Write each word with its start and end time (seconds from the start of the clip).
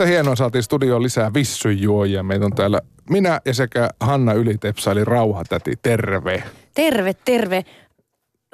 Yhtä 0.00 0.10
hienoa 0.12 0.36
saatiin 0.36 0.62
studioon 0.62 1.02
lisää 1.02 1.34
vissyjuojia. 1.34 2.22
Meitä 2.22 2.44
on 2.44 2.54
täällä 2.54 2.80
minä 3.10 3.40
ja 3.44 3.54
sekä 3.54 3.88
Hanna 4.00 4.32
Ylitepsa, 4.32 4.92
eli 4.92 5.04
Rauhatäti. 5.04 5.72
Terve. 5.82 6.42
Terve, 6.74 7.14
terve. 7.24 7.64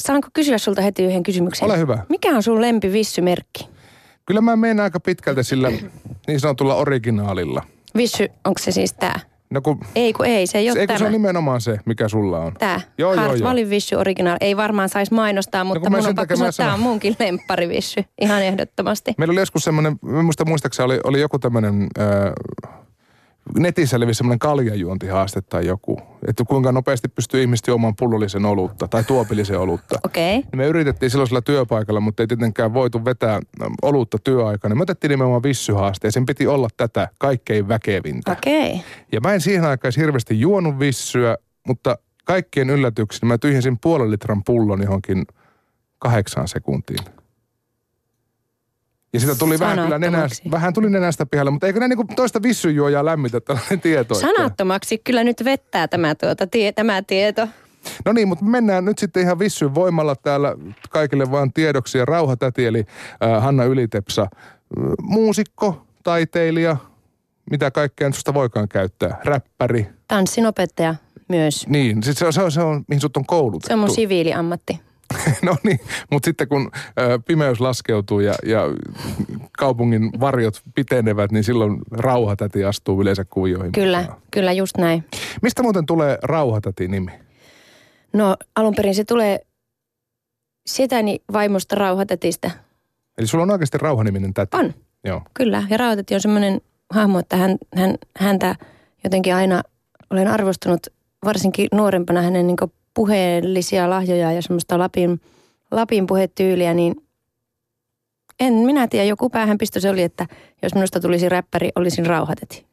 Saanko 0.02 0.28
kysyä 0.32 0.58
sulta 0.58 0.82
heti 0.82 1.04
yhden 1.04 1.22
kysymyksen? 1.22 1.66
Ole 1.66 1.78
hyvä. 1.78 1.98
Mikä 2.08 2.28
on 2.28 2.42
sun 2.42 2.60
lempi 2.60 2.92
vissymerkki? 2.92 3.68
Kyllä 4.26 4.40
mä 4.40 4.56
menen 4.56 4.80
aika 4.80 5.00
pitkältä 5.00 5.42
sillä 5.42 5.70
niin 6.26 6.40
sanotulla 6.40 6.74
originaalilla. 6.74 7.62
Vissy, 7.96 8.28
onko 8.44 8.58
se 8.58 8.70
siis 8.70 8.92
tää? 8.92 9.20
No 9.50 9.60
kun, 9.60 9.80
Ei 9.94 10.12
kun 10.12 10.26
ei, 10.26 10.46
se 10.46 10.58
ei 10.58 10.70
ole 10.70 10.78
kun 10.78 10.86
tämä. 10.86 10.98
se 10.98 11.04
on 11.04 11.12
nimenomaan 11.12 11.60
se, 11.60 11.78
mikä 11.84 12.08
sulla 12.08 12.38
on. 12.38 12.54
Tää. 12.58 12.80
Joo, 12.98 13.14
joo, 13.14 13.34
joo. 13.34 13.54
Vissy 13.70 13.96
Original. 13.96 14.36
Ei 14.40 14.56
varmaan 14.56 14.88
saisi 14.88 15.14
mainostaa, 15.14 15.64
mutta 15.64 15.80
kun 15.80 15.92
mä 15.92 15.98
mun 15.98 16.06
on 16.08 16.14
pakko 16.14 16.36
sanoa, 16.36 16.48
että 16.48 16.62
tää 16.62 16.74
on 16.74 16.80
munkin 16.80 17.16
lemppari 17.18 17.68
Vissy. 17.68 18.04
Ihan 18.20 18.42
ehdottomasti. 18.42 19.14
Meillä 19.18 19.32
oli 19.32 19.40
joskus 19.40 19.64
semmoinen, 19.64 19.96
mä 20.02 20.22
muista 20.22 20.44
muistaakseni 20.44 20.84
oli, 20.84 21.00
oli 21.04 21.20
joku 21.20 21.38
tämmöinen, 21.38 21.86
äh, 21.98 22.06
netissä 23.58 24.00
levisi 24.00 24.18
semmoinen 24.18 24.38
kaljajuontihaaste 24.38 25.40
tai 25.40 25.66
joku. 25.66 26.00
Että 26.28 26.44
kuinka 26.44 26.72
nopeasti 26.72 27.08
pystyy 27.08 27.40
ihmiset 27.40 27.66
juomaan 27.66 27.96
pullollisen 27.98 28.46
olutta 28.46 28.88
tai 28.88 29.04
tuopillisen 29.04 29.58
olutta. 29.58 29.98
Okei. 30.04 30.38
Okay. 30.38 30.50
Niin 30.50 30.56
me 30.56 30.66
yritettiin 30.66 31.10
silloisella 31.10 31.42
työpaikalla, 31.42 32.00
mutta 32.00 32.22
ei 32.22 32.26
tietenkään 32.26 32.74
voitu 32.74 33.04
vetää 33.04 33.40
olutta 33.82 34.18
työaikana. 34.24 34.74
Me 34.74 34.82
otettiin 34.82 35.10
nimenomaan 35.10 35.42
vissyhaaste 35.42 36.08
ja 36.08 36.12
sen 36.12 36.26
piti 36.26 36.46
olla 36.46 36.68
tätä 36.76 37.08
kaikkein 37.18 37.68
väkevintä. 37.68 38.32
Okei. 38.32 38.70
Okay. 38.70 38.80
Ja 39.12 39.20
mä 39.20 39.34
en 39.34 39.40
siihen 39.40 39.64
aikaan 39.64 39.92
hirveästi 39.96 40.40
juonut 40.40 40.78
vissyä, 40.78 41.36
mutta 41.66 41.98
kaikkien 42.24 42.70
yllätykseni 42.70 43.28
mä 43.28 43.38
tyhjensin 43.38 43.78
puolen 43.82 44.10
litran 44.10 44.44
pullon 44.44 44.82
johonkin 44.82 45.26
kahdeksaan 45.98 46.48
sekuntiin. 46.48 47.15
Ja 49.16 49.20
sitä 49.20 49.34
tuli 49.34 49.58
vähän 49.58 49.78
kyllä 49.78 49.98
nenästä, 49.98 50.50
vähän 50.50 50.72
tuli 50.74 50.90
nenästä 50.90 51.26
pihalle, 51.26 51.50
mutta 51.50 51.66
eikö 51.66 51.80
näin 51.80 51.88
niin 51.90 51.96
kuin 51.96 52.06
toista 52.16 52.42
vissyjuojaa 52.42 53.04
lämmitä 53.04 53.40
tällainen 53.40 53.80
tieto? 53.80 54.14
että- 54.14 54.26
Sanattomaksi 54.26 54.98
kyllä 54.98 55.24
nyt 55.24 55.44
vettää 55.44 55.88
tämä, 55.88 56.14
tuota, 56.14 56.46
tie, 56.46 56.72
tämä 56.72 57.02
tieto. 57.02 57.48
No 58.04 58.12
niin, 58.12 58.28
mutta 58.28 58.44
mennään 58.44 58.84
nyt 58.84 58.98
sitten 58.98 59.22
ihan 59.22 59.38
vissyn 59.38 59.74
voimalla 59.74 60.16
täällä 60.16 60.54
kaikille 60.90 61.30
vaan 61.30 61.52
tiedoksi. 61.52 61.98
Ja 61.98 62.04
Rauhatäti 62.04 62.66
eli 62.66 62.84
äh, 63.24 63.42
Hanna 63.42 63.64
Ylitepsa, 63.64 64.22
äh, 64.22 64.28
muusikko, 65.02 65.86
taiteilija, 66.02 66.76
mitä 67.50 67.70
kaikkea 67.70 68.12
susta 68.12 68.34
voikaan 68.34 68.68
käyttää, 68.68 69.20
räppäri. 69.24 69.86
Tanssinopettaja 70.08 70.94
myös. 71.28 71.66
Niin, 71.68 72.02
sit 72.02 72.18
se 72.18 72.26
on, 72.26 72.32
se 72.32 72.42
on, 72.42 72.52
se 72.52 72.60
on 72.60 72.84
mihin 72.88 73.00
sut 73.00 73.16
on 73.16 73.26
koulutettu. 73.26 73.66
Se 73.68 73.72
on 73.74 73.78
mun 73.78 73.90
siviiliammatti. 73.94 74.80
no 75.42 75.56
niin, 75.62 75.80
mutta 76.10 76.26
sitten 76.26 76.48
kun 76.48 76.70
ö, 77.00 77.18
pimeys 77.26 77.60
laskeutuu 77.60 78.20
ja, 78.20 78.34
ja 78.46 78.60
kaupungin 79.58 80.10
varjot 80.20 80.62
pitenevät, 80.74 81.32
niin 81.32 81.44
silloin 81.44 81.78
rauhatäti 81.90 82.64
astuu 82.64 83.02
yleensä 83.02 83.24
kuvioihin. 83.24 83.72
Kyllä, 83.72 84.00
mukaan. 84.00 84.20
kyllä 84.30 84.52
just 84.52 84.76
näin. 84.76 85.04
Mistä 85.42 85.62
muuten 85.62 85.86
tulee 85.86 86.18
rauhatäti-nimi? 86.22 87.10
No 88.12 88.36
alun 88.56 88.74
perin 88.74 88.94
se 88.94 89.04
tulee 89.04 89.40
setäni 90.66 91.18
vaimosta 91.32 91.76
rauhatätistä. 91.76 92.50
Eli 93.18 93.26
sulla 93.26 93.42
on 93.42 93.50
oikeasti 93.50 93.78
rauhaniminen 93.78 94.34
täti? 94.34 94.56
On, 94.56 94.74
Joo. 95.04 95.22
kyllä. 95.34 95.62
Ja 95.70 95.76
rauhatäti 95.76 96.14
on 96.14 96.20
semmoinen 96.20 96.60
hahmo, 96.90 97.18
että 97.18 97.36
hän, 97.36 97.56
hän, 97.76 97.94
häntä 98.16 98.54
jotenkin 99.04 99.34
aina 99.34 99.62
olen 100.10 100.28
arvostanut 100.28 100.86
varsinkin 101.24 101.68
nuorempana 101.74 102.22
hänen 102.22 102.46
niin 102.46 102.56
puheellisia 102.96 103.90
lahjoja 103.90 104.32
ja 104.32 104.42
semmoista 104.42 104.78
Lapin, 104.78 105.20
Lapin 105.70 106.06
puhetyyliä, 106.06 106.74
niin 106.74 106.94
en 108.40 108.54
minä 108.54 108.88
tiedä, 108.88 109.04
joku 109.04 109.30
päähänpisto 109.30 109.80
se 109.80 109.90
oli, 109.90 110.02
että 110.02 110.26
jos 110.62 110.74
minusta 110.74 111.00
tulisi 111.00 111.28
räppäri, 111.28 111.70
olisin 111.74 112.06
rauhatäti. 112.06 112.66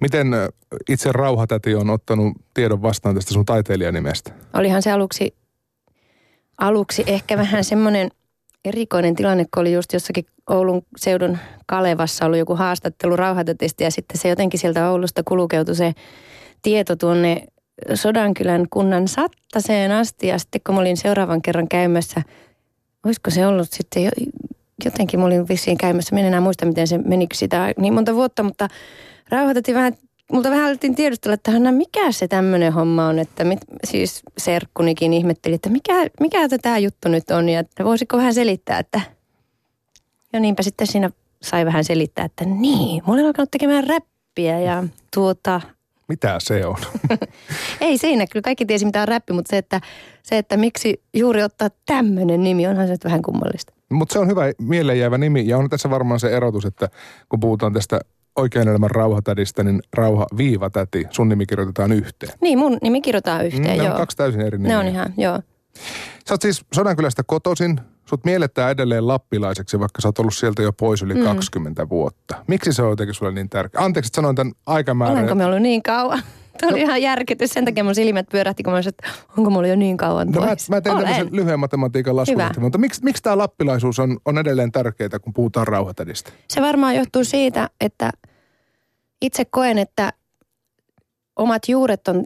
Miten 0.00 0.28
itse 0.88 1.12
rauhatäti 1.12 1.74
on 1.74 1.90
ottanut 1.90 2.32
tiedon 2.54 2.82
vastaan 2.82 3.14
tästä 3.14 3.32
sun 3.32 3.44
taiteilijanimestä? 3.44 4.32
Olihan 4.54 4.82
se 4.82 4.92
aluksi, 4.92 5.34
aluksi 6.58 7.04
ehkä 7.06 7.36
vähän 7.36 7.64
semmoinen 7.64 8.10
erikoinen 8.64 9.14
tilanne, 9.14 9.44
kun 9.54 9.60
oli 9.60 9.72
just 9.72 9.92
jossakin 9.92 10.24
Oulun 10.50 10.82
seudun 10.96 11.38
Kalevassa 11.66 12.26
ollut 12.26 12.38
joku 12.38 12.56
haastattelu 12.56 13.16
rauhatetista 13.16 13.82
ja 13.82 13.90
sitten 13.90 14.18
se 14.20 14.28
jotenkin 14.28 14.60
sieltä 14.60 14.90
Oulusta 14.90 15.22
kulukeutui 15.24 15.74
se 15.74 15.92
tieto 16.62 16.96
tuonne 16.96 17.46
Sodankylän 17.94 18.66
kunnan 18.70 19.08
Sattaseen 19.08 19.92
asti 19.92 20.26
ja 20.26 20.38
sitten 20.38 20.60
kun 20.66 20.74
mä 20.74 20.80
olin 20.80 20.96
seuraavan 20.96 21.42
kerran 21.42 21.68
käymässä, 21.68 22.22
olisiko 23.04 23.30
se 23.30 23.46
ollut 23.46 23.68
sitten 23.70 24.04
jo, 24.04 24.10
jotenkin 24.84 25.20
mä 25.20 25.26
olin 25.26 25.48
vissiin 25.48 25.78
käymässä, 25.78 26.14
mä 26.14 26.20
en 26.20 26.26
enää 26.26 26.40
muista 26.40 26.66
miten 26.66 26.86
se 26.86 26.98
meni 26.98 27.26
sitä 27.34 27.74
niin 27.78 27.94
monta 27.94 28.14
vuotta, 28.14 28.42
mutta 28.42 28.68
rauhoitettiin 29.28 29.74
vähän, 29.74 29.92
multa 30.32 30.50
vähän 30.50 30.66
alettiin 30.66 30.94
tiedustella, 30.94 31.34
että 31.34 31.50
Hanna, 31.50 31.72
mikä 31.72 32.12
se 32.12 32.28
tämmöinen 32.28 32.72
homma 32.72 33.06
on, 33.06 33.18
että 33.18 33.44
mit, 33.44 33.58
siis 33.84 34.22
serkkunikin 34.38 35.12
ihmetteli, 35.12 35.54
että 35.54 35.70
mikä, 35.70 35.94
mikä 36.20 36.38
tämä 36.62 36.78
juttu 36.78 37.08
nyt 37.08 37.30
on 37.30 37.48
ja 37.48 37.60
että 37.60 37.84
voisiko 37.84 38.16
vähän 38.16 38.34
selittää, 38.34 38.78
että 38.78 39.00
ja 40.32 40.40
niinpä 40.40 40.62
sitten 40.62 40.86
siinä 40.86 41.10
sai 41.42 41.64
vähän 41.64 41.84
selittää, 41.84 42.24
että 42.24 42.44
niin, 42.44 43.02
mä 43.06 43.12
olen 43.12 43.26
alkanut 43.26 43.50
tekemään 43.50 43.84
räppiä 43.84 44.60
ja 44.60 44.84
tuota, 45.14 45.60
Mitä 46.08 46.36
se 46.38 46.66
on? 46.66 46.76
ei 47.80 47.98
siinä, 47.98 48.26
kyllä 48.26 48.42
kaikki 48.42 48.66
tiesi 48.66 48.84
mitä 48.84 49.02
on 49.02 49.08
räppi, 49.08 49.32
mutta 49.32 49.50
se, 49.50 49.58
että, 49.58 49.80
se, 50.22 50.38
että 50.38 50.56
miksi 50.56 51.02
juuri 51.14 51.42
ottaa 51.42 51.68
tämmöinen 51.86 52.42
nimi, 52.44 52.66
onhan 52.66 52.86
se 52.86 52.92
nyt 52.92 53.04
vähän 53.04 53.22
kummallista. 53.22 53.72
Mutta 53.90 54.12
se 54.12 54.18
on 54.18 54.28
hyvä 54.28 54.42
mieleenjäävä 54.58 55.18
nimi 55.18 55.46
ja 55.48 55.58
on 55.58 55.70
tässä 55.70 55.90
varmaan 55.90 56.20
se 56.20 56.36
erotus, 56.36 56.64
että 56.64 56.88
kun 57.28 57.40
puhutaan 57.40 57.72
tästä 57.72 58.00
oikean 58.36 58.68
elämän 58.68 58.90
rauhatädistä, 58.90 59.64
niin 59.64 59.82
rauha-viivatäti, 59.92 61.06
sun 61.10 61.28
nimi 61.28 61.46
kirjoitetaan 61.46 61.92
yhteen. 61.92 62.32
Niin, 62.40 62.58
mun 62.58 62.78
nimi 62.82 63.00
kirjoitetaan 63.00 63.46
yhteen, 63.46 63.62
Mm, 63.62 63.68
ne 63.68 63.76
joo. 63.76 63.86
on 63.90 63.96
kaksi 63.96 64.16
täysin 64.16 64.40
eri 64.40 64.58
nimiä. 64.58 64.72
Ne 64.72 64.78
on 64.78 64.94
ihan, 64.94 65.14
joo. 65.16 65.40
Sä 66.28 66.34
oot 66.34 66.42
siis 66.42 66.64
Sodankylästä 66.74 67.22
kotoisin. 67.26 67.80
Sut 68.04 68.24
mielletään 68.24 68.70
edelleen 68.70 69.08
lappilaiseksi, 69.08 69.80
vaikka 69.80 70.00
sä 70.00 70.08
oot 70.08 70.18
ollut 70.18 70.34
sieltä 70.34 70.62
jo 70.62 70.72
pois 70.72 71.02
yli 71.02 71.14
mm. 71.14 71.24
20 71.24 71.88
vuotta. 71.88 72.44
Miksi 72.46 72.72
se 72.72 72.82
on 72.82 72.90
jotenkin 72.90 73.14
sulle 73.14 73.32
niin 73.32 73.48
tärkeä? 73.48 73.80
Anteeksi, 73.84 74.08
että 74.08 74.16
sanoin 74.16 74.36
tämän 74.36 74.52
aikamäärän. 74.66 75.16
Olenko 75.16 75.34
me 75.34 75.44
ollut 75.44 75.62
niin 75.62 75.82
kauan? 75.82 76.22
Tuo 76.60 76.70
oli 76.70 76.80
ihan 76.80 77.02
järkytys. 77.02 77.50
Sen 77.50 77.64
takia 77.64 77.84
mun 77.84 77.94
silmät 77.94 78.26
pyörähti, 78.30 78.62
kun 78.62 78.72
mä 78.72 78.76
olisin, 78.76 78.88
että 78.98 79.08
onko 79.38 79.50
mulla 79.50 79.68
jo 79.68 79.76
niin 79.76 79.96
kauan 79.96 80.30
No 80.30 80.40
mä, 80.40 80.46
pois? 80.46 80.70
mä 80.70 80.80
tein 80.80 80.94
Olen. 80.96 81.06
tämmöisen 81.06 81.36
lyhyen 81.36 81.60
matematiikan 81.60 82.16
laskun, 82.16 82.34
Hyvä. 82.34 82.46
että- 82.46 82.60
mutta 82.60 82.78
miksi, 82.78 83.04
miksi 83.04 83.22
tämä 83.22 83.38
lappilaisuus 83.38 83.98
on, 83.98 84.18
on 84.24 84.38
edelleen 84.38 84.72
tärkeää, 84.72 85.18
kun 85.22 85.32
puhutaan 85.34 85.66
rauhatädistä? 85.66 86.30
Se 86.50 86.60
varmaan 86.62 86.96
johtuu 86.96 87.24
siitä, 87.24 87.70
että 87.80 88.10
itse 89.22 89.44
koen, 89.44 89.78
että 89.78 90.12
omat 91.36 91.68
juuret 91.68 92.08
on 92.08 92.24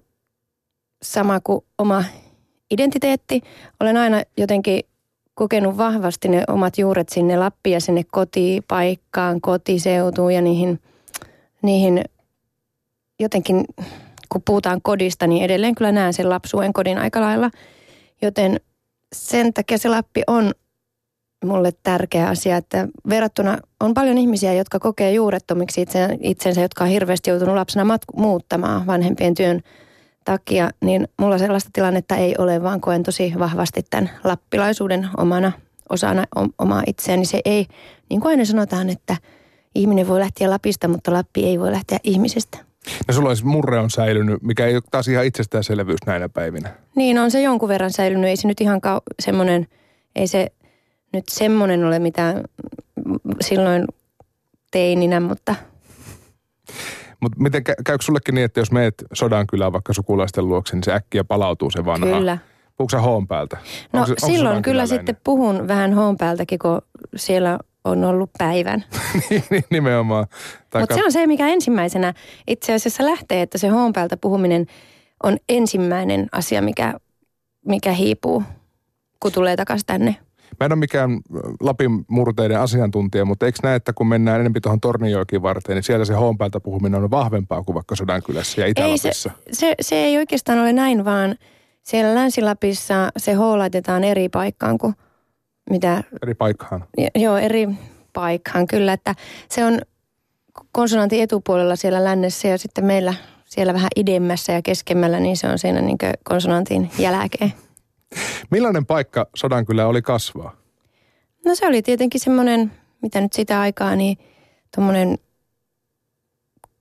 sama 1.02 1.40
kuin 1.40 1.64
oma 1.78 2.04
identiteetti. 2.70 3.42
Olen 3.80 3.96
aina 3.96 4.22
jotenkin 4.36 4.80
kokenut 5.34 5.76
vahvasti 5.76 6.28
ne 6.28 6.44
omat 6.48 6.78
juuret 6.78 7.08
sinne 7.08 7.36
Lappiin 7.36 7.74
ja 7.74 7.80
sinne 7.80 8.04
kotipaikkaan, 8.12 9.40
kotiseutuun 9.40 10.34
ja 10.34 10.42
niihin, 10.42 10.80
niihin 11.62 12.04
jotenkin, 13.20 13.64
kun 14.28 14.42
puhutaan 14.44 14.82
kodista, 14.82 15.26
niin 15.26 15.44
edelleen 15.44 15.74
kyllä 15.74 15.92
näen 15.92 16.14
sen 16.14 16.28
lapsuuden 16.28 16.72
kodin 16.72 16.98
aika 16.98 17.20
lailla. 17.20 17.50
Joten 18.22 18.60
sen 19.12 19.54
takia 19.54 19.78
se 19.78 19.88
Lappi 19.88 20.22
on 20.26 20.52
mulle 21.44 21.72
tärkeä 21.82 22.28
asia, 22.28 22.56
että 22.56 22.88
verrattuna 23.08 23.58
on 23.80 23.94
paljon 23.94 24.18
ihmisiä, 24.18 24.52
jotka 24.52 24.78
kokee 24.78 25.12
juurettomiksi 25.12 25.82
itse, 25.82 26.18
itsensä, 26.20 26.60
jotka 26.60 26.84
on 26.84 26.90
hirveästi 26.90 27.30
joutunut 27.30 27.54
lapsena 27.54 27.84
matku- 27.84 28.20
muuttamaan 28.20 28.86
vanhempien 28.86 29.34
työn 29.34 29.62
takia, 30.28 30.70
niin 30.80 31.08
mulla 31.18 31.38
sellaista 31.38 31.70
tilannetta 31.72 32.16
ei 32.16 32.34
ole, 32.38 32.62
vaan 32.62 32.80
koen 32.80 33.02
tosi 33.02 33.34
vahvasti 33.38 33.82
tämän 33.90 34.10
lappilaisuuden 34.24 35.08
omana 35.16 35.52
osana 35.88 36.24
omaa 36.58 36.82
itseäni. 36.86 37.24
Se 37.24 37.40
ei, 37.44 37.66
niin 38.10 38.20
kuin 38.20 38.30
aina 38.30 38.44
sanotaan, 38.44 38.90
että 38.90 39.16
ihminen 39.74 40.08
voi 40.08 40.20
lähteä 40.20 40.50
Lapista, 40.50 40.88
mutta 40.88 41.12
Lappi 41.12 41.44
ei 41.44 41.60
voi 41.60 41.72
lähteä 41.72 41.98
ihmisestä. 42.04 42.58
No 43.08 43.14
sulla 43.14 43.28
olisi 43.28 43.44
murre 43.44 43.78
on 43.78 43.90
säilynyt, 43.90 44.42
mikä 44.42 44.66
ei 44.66 44.74
ole 44.74 44.82
taas 44.90 45.08
ihan 45.08 45.24
itsestäänselvyys 45.24 46.06
näinä 46.06 46.28
päivinä. 46.28 46.70
Niin 46.96 47.18
on 47.18 47.30
se 47.30 47.42
jonkun 47.42 47.68
verran 47.68 47.92
säilynyt. 47.92 48.30
Ei 48.30 48.36
se 48.36 48.48
nyt 48.48 48.60
ihan 48.60 48.80
kau- 48.86 49.14
semmoinen, 49.20 49.66
ei 50.16 50.26
se 50.26 50.46
nyt 51.12 51.24
semmoinen 51.28 51.84
ole 51.84 51.98
mitään 51.98 52.44
silloin 53.40 53.84
teininä, 54.70 55.20
mutta 55.20 55.54
Mutta 57.20 57.42
miten 57.42 57.62
kä- 57.70 57.82
käykö 57.84 58.04
sullekin 58.04 58.34
niin, 58.34 58.44
että 58.44 58.60
jos 58.60 58.72
meet 58.72 58.94
Sodankylään 59.12 59.72
vaikka 59.72 59.92
sukulaisten 59.92 60.48
luokse, 60.48 60.76
niin 60.76 60.84
se 60.84 60.92
äkkiä 60.92 61.24
palautuu 61.24 61.70
se 61.70 61.84
vanha? 61.84 62.16
kyllä. 62.18 62.38
Puhuuko 62.76 62.90
sä 62.90 63.00
hoon 63.00 63.26
päältä? 63.26 63.56
No 63.92 64.00
Onko 64.00 64.06
se- 64.06 64.12
onko 64.26 64.26
silloin 64.36 64.62
kyllä 64.62 64.86
sitten 64.86 65.16
puhun 65.24 65.68
vähän 65.68 65.94
hoon 65.94 66.16
päältäkin, 66.16 66.58
kun 66.58 66.82
siellä 67.16 67.58
on 67.84 68.04
ollut 68.04 68.30
päivän. 68.38 68.84
Niin, 69.30 69.64
Nimenomaan. 69.70 70.26
Tai 70.70 70.82
Mutta 70.82 70.94
se 70.94 71.04
on 71.04 71.12
se, 71.12 71.26
mikä 71.26 71.48
ensimmäisenä 71.48 72.14
itse 72.46 72.74
asiassa 72.74 73.04
lähtee, 73.04 73.42
että 73.42 73.58
se 73.58 73.68
hoon 73.68 73.92
päältä 73.92 74.16
puhuminen 74.16 74.66
on 75.22 75.36
ensimmäinen 75.48 76.26
asia, 76.32 76.62
mikä, 76.62 76.94
mikä 77.66 77.92
hiipuu, 77.92 78.42
kun 79.20 79.32
tulee 79.32 79.56
takaisin 79.56 79.86
tänne. 79.86 80.16
Mä 80.60 80.64
en 80.66 80.72
ole 80.72 80.78
mikään 80.78 81.20
Lapin 81.60 82.04
murteiden 82.08 82.60
asiantuntija, 82.60 83.24
mutta 83.24 83.46
eikö 83.46 83.58
näe, 83.62 83.74
että 83.74 83.92
kun 83.92 84.08
mennään 84.08 84.40
enemmän 84.40 84.62
tuohon 84.62 84.80
Tornioikin 84.80 85.42
varten, 85.42 85.74
niin 85.74 85.82
siellä 85.82 86.04
se 86.04 86.14
hoonpäältä 86.14 86.60
puhuminen 86.60 87.04
on 87.04 87.10
vahvempaa 87.10 87.62
kuin 87.62 87.74
vaikka 87.74 87.96
Sodankylässä 87.96 88.60
ja 88.60 88.66
itä 88.66 88.84
Ei 88.84 88.98
se, 88.98 89.10
se, 89.52 89.74
se 89.80 89.96
ei 89.96 90.18
oikeastaan 90.18 90.58
ole 90.58 90.72
näin, 90.72 91.04
vaan 91.04 91.36
siellä 91.82 92.14
Länsi-Lapissa 92.14 93.10
se 93.16 93.34
H 93.34 93.40
laitetaan 93.40 94.04
eri 94.04 94.28
paikkaan 94.28 94.78
kuin 94.78 94.94
mitä... 95.70 96.02
Eri 96.22 96.34
paikkaan. 96.34 96.84
Joo, 97.14 97.36
eri 97.36 97.68
paikkaan 98.12 98.66
kyllä, 98.66 98.92
että 98.92 99.14
se 99.48 99.64
on 99.64 99.80
konsonantin 100.72 101.22
etupuolella 101.22 101.76
siellä 101.76 102.04
lännessä 102.04 102.48
ja 102.48 102.58
sitten 102.58 102.84
meillä 102.84 103.14
siellä 103.44 103.74
vähän 103.74 103.88
idemmässä 103.96 104.52
ja 104.52 104.62
keskemmällä, 104.62 105.20
niin 105.20 105.36
se 105.36 105.48
on 105.48 105.58
siinä 105.58 105.80
niin 105.80 105.98
konsonantin 106.24 106.90
jälkeen. 106.98 107.52
Millainen 108.50 108.86
paikka 108.86 109.26
Sodankylä 109.36 109.86
oli 109.86 110.02
kasvaa? 110.02 110.56
No 111.46 111.54
se 111.54 111.66
oli 111.66 111.82
tietenkin 111.82 112.20
semmoinen, 112.20 112.72
mitä 113.02 113.20
nyt 113.20 113.32
sitä 113.32 113.60
aikaa, 113.60 113.96
niin 113.96 114.18
tuommoinen 114.74 115.18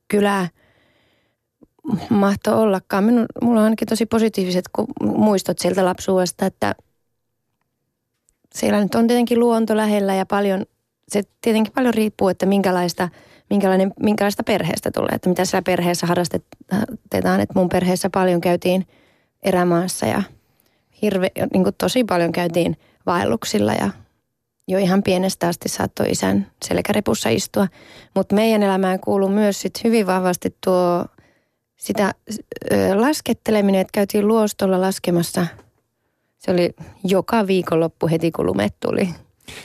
kylä 0.08 0.48
mahto 2.10 2.62
ollakaan. 2.62 3.04
Minun, 3.04 3.26
mulla 3.42 3.60
on 3.60 3.64
ainakin 3.64 3.88
tosi 3.88 4.06
positiiviset 4.06 4.66
muistot 5.02 5.60
sieltä 5.60 5.86
lapsuudesta, 5.86 6.46
että 6.46 6.76
siellä 8.56 8.82
nyt 8.82 8.96
on 8.96 9.08
tietenkin 9.08 9.40
luonto 9.40 9.78
lähellä 9.78 10.16
ja 10.16 10.26
paljon, 10.26 10.66
se 11.08 11.24
tietenkin 11.42 11.74
paljon 11.74 11.94
riippuu, 11.94 12.30
että 12.30 12.46
minkälaista, 12.46 13.10
minkälainen, 13.50 13.94
minkälaista 14.04 14.44
perheestä 14.44 14.92
tulee, 14.92 15.12
että 15.12 15.30
mitä 15.30 15.46
siellä 15.46 15.62
perheessä 15.62 16.08
harrastetaan. 16.08 17.40
Että 17.40 17.54
mun 17.56 17.70
perheessä 17.70 18.10
paljon 18.10 18.42
käytiin 18.42 18.88
erämaassa 19.44 20.06
ja 20.06 20.24
hirve, 21.02 21.32
niin 21.54 21.64
kuin 21.64 21.76
tosi 21.78 22.04
paljon 22.04 22.32
käytiin 22.32 22.78
vaelluksilla 23.06 23.74
ja 23.74 23.90
jo 24.68 24.78
ihan 24.78 25.04
pienestä 25.04 25.48
asti 25.48 25.70
saattoi 25.70 26.10
isän 26.10 26.48
selkärepussa 26.66 27.30
istua. 27.30 27.68
Mutta 28.16 28.36
meidän 28.36 28.64
elämään 28.64 29.00
kuuluu 29.00 29.30
myös 29.30 29.62
sit 29.62 29.84
hyvin 29.84 30.08
vahvasti 30.08 30.56
tuo 30.66 31.06
sitä 31.76 32.14
ö, 32.72 33.02
lasketteleminen, 33.02 33.82
että 33.82 33.92
käytiin 33.94 34.28
luostolla 34.28 34.82
laskemassa. 34.82 35.48
Se 36.38 36.52
oli 36.52 36.74
joka 37.04 37.48
viikonloppu 37.48 38.08
heti 38.08 38.32
kun 38.32 38.46
lumet 38.46 38.76
tuli. 38.80 39.10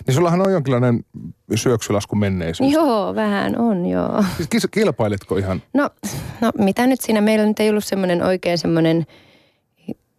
Niin 0.07 0.15
sullahan 0.15 0.41
on 0.41 0.53
jonkinlainen 0.53 1.05
syöksylasku 1.55 2.17
menneisyys. 2.17 2.73
Joo, 2.73 3.15
vähän 3.15 3.59
on 3.59 3.87
joo. 3.87 4.25
Siis 4.51 4.67
kilpailetko 4.71 5.37
ihan? 5.37 5.63
No, 5.75 5.91
no 6.41 6.53
mitä 6.59 6.87
nyt 6.87 7.01
siinä, 7.01 7.21
meillä 7.21 7.47
nyt 7.47 7.61
ei 7.61 7.71
ollut 7.71 7.85
semmoinen 7.85 8.23
oikein 8.23 8.59
semmoinen 8.59 9.07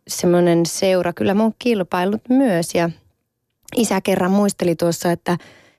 semmoinen 0.07 0.65
seura. 0.65 1.13
Kyllä 1.13 1.33
mä 1.33 1.43
oon 1.43 1.53
kilpailut 1.59 2.21
myös 2.29 2.75
ja 2.75 2.89
isä 3.75 4.01
kerran 4.01 4.31
muisteli 4.31 4.75
tuossa, 4.75 5.11
että 5.11 5.37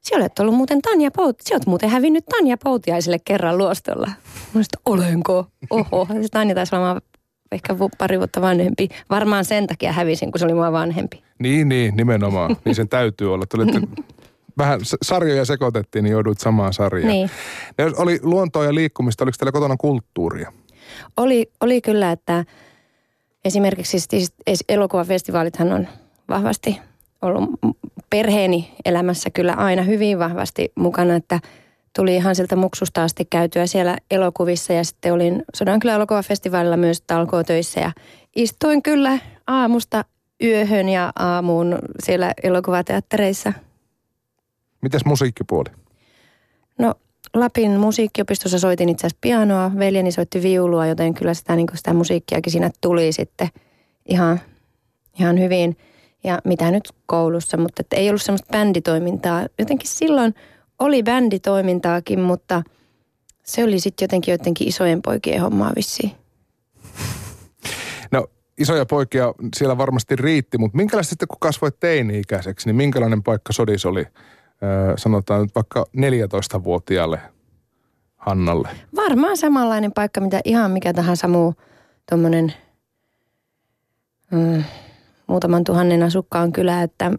Sä 0.08 0.16
olet 0.16 0.38
ollut 0.38 0.54
muuten 0.54 0.82
Tanja 0.82 1.10
Pout, 1.10 1.36
sä 1.48 1.54
oot 1.54 1.66
muuten 1.66 1.90
hävinnyt 1.90 2.26
Tanja 2.26 2.56
Poutiaiselle 2.64 3.18
kerran 3.24 3.58
luostolla. 3.58 4.10
Mä 4.54 4.62
olenko? 4.84 5.46
Oho, 5.70 6.06
se 6.22 6.28
Tanja 6.30 6.54
taisi 6.54 6.76
olla 6.76 7.00
ehkä 7.52 7.76
pari 7.98 8.18
vuotta 8.18 8.40
vanhempi. 8.40 8.88
Varmaan 9.10 9.44
sen 9.44 9.66
takia 9.66 9.92
hävisin, 9.92 10.32
kun 10.32 10.38
se 10.38 10.44
oli 10.44 10.54
mua 10.54 10.72
vanhempi. 10.72 11.22
Niin, 11.38 11.68
niin, 11.68 11.96
nimenomaan. 11.96 12.56
niin 12.64 12.74
sen 12.74 12.88
täytyy 12.88 13.34
olla. 13.34 13.44
Tulitte, 13.46 13.80
vähän 14.58 14.80
sarjoja 15.02 15.44
sekoitettiin, 15.44 16.02
niin 16.02 16.12
joudut 16.12 16.40
samaan 16.40 16.72
sarjaan. 16.72 17.12
Niin. 17.12 17.30
Jos 17.78 17.94
oli 17.94 18.18
luontoa 18.22 18.64
ja 18.64 18.74
liikkumista, 18.74 19.24
oliko 19.24 19.36
teillä 19.38 19.52
kotona 19.52 19.76
kulttuuria? 19.76 20.52
Oli, 21.16 21.50
oli 21.60 21.80
kyllä, 21.80 22.12
että 22.12 22.44
esimerkiksi 23.44 24.00
siis 24.00 24.64
elokuvafestivaalithan 24.68 25.72
on 25.72 25.88
vahvasti 26.28 26.80
ollut 27.22 27.50
perheeni 28.10 28.74
elämässä 28.84 29.30
kyllä 29.30 29.52
aina 29.52 29.82
hyvin 29.82 30.18
vahvasti 30.18 30.72
mukana, 30.74 31.14
että 31.14 31.40
tuli 31.96 32.16
ihan 32.16 32.34
sieltä 32.34 32.56
muksusta 32.56 33.02
asti 33.02 33.24
käytyä 33.24 33.66
siellä 33.66 33.96
elokuvissa 34.10 34.72
ja 34.72 34.84
sitten 34.84 35.12
olin 35.12 35.44
Sodankylän 35.54 35.96
elokuvafestivaalilla 35.96 36.76
myös 36.76 37.00
talkootöissä 37.00 37.80
ja 37.80 37.92
istuin 38.36 38.82
kyllä 38.82 39.18
aamusta 39.46 40.04
yöhön 40.42 40.88
ja 40.88 41.12
aamuun 41.18 41.78
siellä 42.02 42.32
elokuvateattereissa. 42.42 43.52
Mitäs 44.82 45.04
musiikkipuoli? 45.04 45.70
No 46.78 46.94
Lapin 47.34 47.70
musiikkiopistossa 47.70 48.58
soitin 48.58 48.88
itse 48.88 49.06
asiassa 49.06 49.18
pianoa, 49.20 49.70
veljeni 49.78 50.12
soitti 50.12 50.42
viulua, 50.42 50.86
joten 50.86 51.14
kyllä 51.14 51.34
sitä, 51.34 51.56
niin 51.56 51.66
sitä 51.74 51.94
musiikkiakin 51.94 52.52
siinä 52.52 52.70
tuli 52.80 53.12
sitten 53.12 53.48
ihan, 54.06 54.40
ihan 55.18 55.38
hyvin– 55.38 55.76
ja 56.24 56.38
mitä 56.44 56.70
nyt 56.70 56.92
koulussa, 57.06 57.56
mutta 57.56 57.80
että 57.80 57.96
ei 57.96 58.08
ollut 58.08 58.22
semmoista 58.22 58.52
bänditoimintaa. 58.52 59.46
Jotenkin 59.58 59.88
silloin 59.88 60.34
oli 60.78 61.02
bänditoimintaakin, 61.02 62.20
mutta 62.20 62.62
se 63.42 63.64
oli 63.64 63.80
sitten 63.80 64.04
jotenkin 64.04 64.32
jotenkin 64.32 64.68
isojen 64.68 65.02
poikien 65.02 65.40
hommaa 65.40 65.72
vissiin. 65.76 66.12
No 68.10 68.26
isoja 68.58 68.86
poikia 68.86 69.34
siellä 69.56 69.78
varmasti 69.78 70.16
riitti, 70.16 70.58
mutta 70.58 70.76
minkälaista 70.76 71.10
sitten 71.10 71.28
kun 71.28 71.40
kasvoit 71.40 71.80
teini-ikäiseksi, 71.80 72.68
niin 72.68 72.76
minkälainen 72.76 73.22
paikka 73.22 73.52
sodis 73.52 73.86
oli, 73.86 74.06
sanotaan 74.96 75.42
nyt 75.42 75.54
vaikka 75.54 75.86
14-vuotiaalle 75.96 77.20
Hannalle? 78.16 78.68
Varmaan 78.96 79.36
samanlainen 79.36 79.92
paikka, 79.92 80.20
mitä 80.20 80.40
ihan 80.44 80.70
mikä 80.70 80.92
tahansa 80.92 81.28
muu 81.28 81.54
tuommoinen... 82.08 82.52
Mm, 84.30 84.64
muutaman 85.26 85.64
tuhannen 85.64 86.02
asukkaan 86.02 86.52
kylä, 86.52 86.82
että 86.82 87.12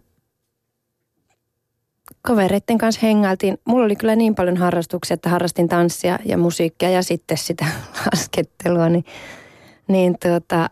kavereiden 2.22 2.78
kanssa 2.78 3.06
hengailtiin. 3.06 3.58
Mulla 3.64 3.84
oli 3.84 3.96
kyllä 3.96 4.16
niin 4.16 4.34
paljon 4.34 4.56
harrastuksia, 4.56 5.14
että 5.14 5.28
harrastin 5.28 5.68
tanssia 5.68 6.18
ja 6.24 6.38
musiikkia 6.38 6.90
ja 6.90 7.02
sitten 7.02 7.38
sitä 7.38 7.66
laskettelua, 8.12 8.88
niin, 8.88 9.04
niin 9.88 10.16
tuota, 10.22 10.70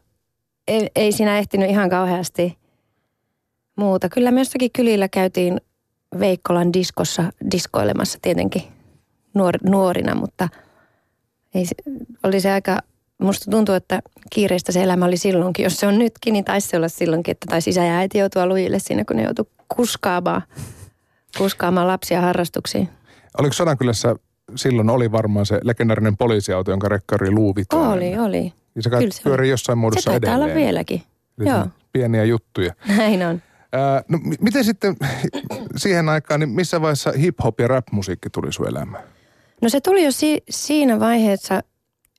ei, 0.68 0.90
ei 0.96 1.12
siinä 1.12 1.38
ehtinyt 1.38 1.70
ihan 1.70 1.90
kauheasti 1.90 2.58
muuta. 3.76 4.08
Kyllä 4.08 4.30
myös 4.30 4.52
kylillä 4.72 5.08
käytiin 5.08 5.60
Veikkolan 6.18 6.72
diskossa 6.72 7.32
diskoilemassa 7.50 8.18
tietenkin 8.22 8.62
nuor, 9.34 9.54
nuorina, 9.62 10.14
mutta 10.14 10.48
ei, 11.54 11.64
oli 12.22 12.40
se 12.40 12.52
aika 12.52 12.78
musta 13.18 13.50
tuntuu, 13.50 13.74
että 13.74 14.00
kiireistä 14.30 14.72
se 14.72 14.82
elämä 14.82 15.04
oli 15.04 15.16
silloinkin. 15.16 15.64
Jos 15.64 15.80
se 15.80 15.86
on 15.86 15.98
nytkin, 15.98 16.32
niin 16.32 16.44
taisi 16.44 16.68
se 16.68 16.76
olla 16.76 16.88
silloinkin, 16.88 17.32
että 17.32 17.46
taisi 17.50 17.70
isä 17.70 17.84
ja 17.84 17.96
äiti 17.96 18.18
joutua 18.18 18.46
lujille 18.46 18.78
siinä, 18.78 19.04
kun 19.04 19.16
ne 19.16 19.22
joutu 19.22 19.48
kuskaamaan, 19.68 20.42
kuskaamaan 21.38 21.86
lapsia 21.86 22.20
harrastuksiin. 22.20 22.88
Oliko 23.38 23.52
Sodankylässä 23.52 24.16
silloin 24.54 24.90
oli 24.90 25.12
varmaan 25.12 25.46
se 25.46 25.60
legendaarinen 25.62 26.16
poliisiauto, 26.16 26.70
jonka 26.70 26.88
rekkari 26.88 27.30
luuvit? 27.30 27.72
Oli, 27.72 28.18
oli. 28.18 28.52
Ja 28.74 28.82
se, 28.82 28.90
Kyllä 28.90 29.10
se 29.10 29.22
pyörii 29.22 29.50
jossain 29.50 29.78
muodossa 29.78 30.10
se 30.10 30.16
edelleen. 30.16 30.40
Se 30.40 30.44
olla 30.44 30.54
vieläkin. 30.54 31.02
Eli 31.38 31.48
Joo. 31.48 31.66
Pieniä 31.92 32.24
juttuja. 32.24 32.74
Näin 32.96 33.22
on. 33.26 33.42
Ää, 33.74 34.02
no 34.08 34.18
miten 34.40 34.64
sitten 34.64 34.96
siihen 35.76 36.08
aikaan, 36.08 36.40
niin 36.40 36.50
missä 36.50 36.80
vaiheessa 36.80 37.10
hip-hop 37.10 37.54
ja 37.60 37.68
rap-musiikki 37.68 38.30
tuli 38.30 38.52
sun 38.52 38.68
elämään? 38.68 39.04
No 39.62 39.68
se 39.68 39.80
tuli 39.80 40.04
jo 40.04 40.12
si- 40.12 40.42
siinä 40.50 41.00
vaiheessa, 41.00 41.62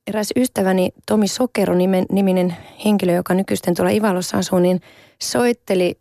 eräs 0.08 0.30
ystäväni 0.36 0.90
Tomi 1.08 1.28
Sokero 1.28 1.76
niminen 2.12 2.58
henkilö, 2.86 3.14
joka 3.14 3.34
nykyisten 3.34 3.76
tuolla 3.76 3.92
Ivalossa 3.92 4.38
asuu, 4.38 4.60
niin 4.60 4.82
soitteli, 5.22 6.00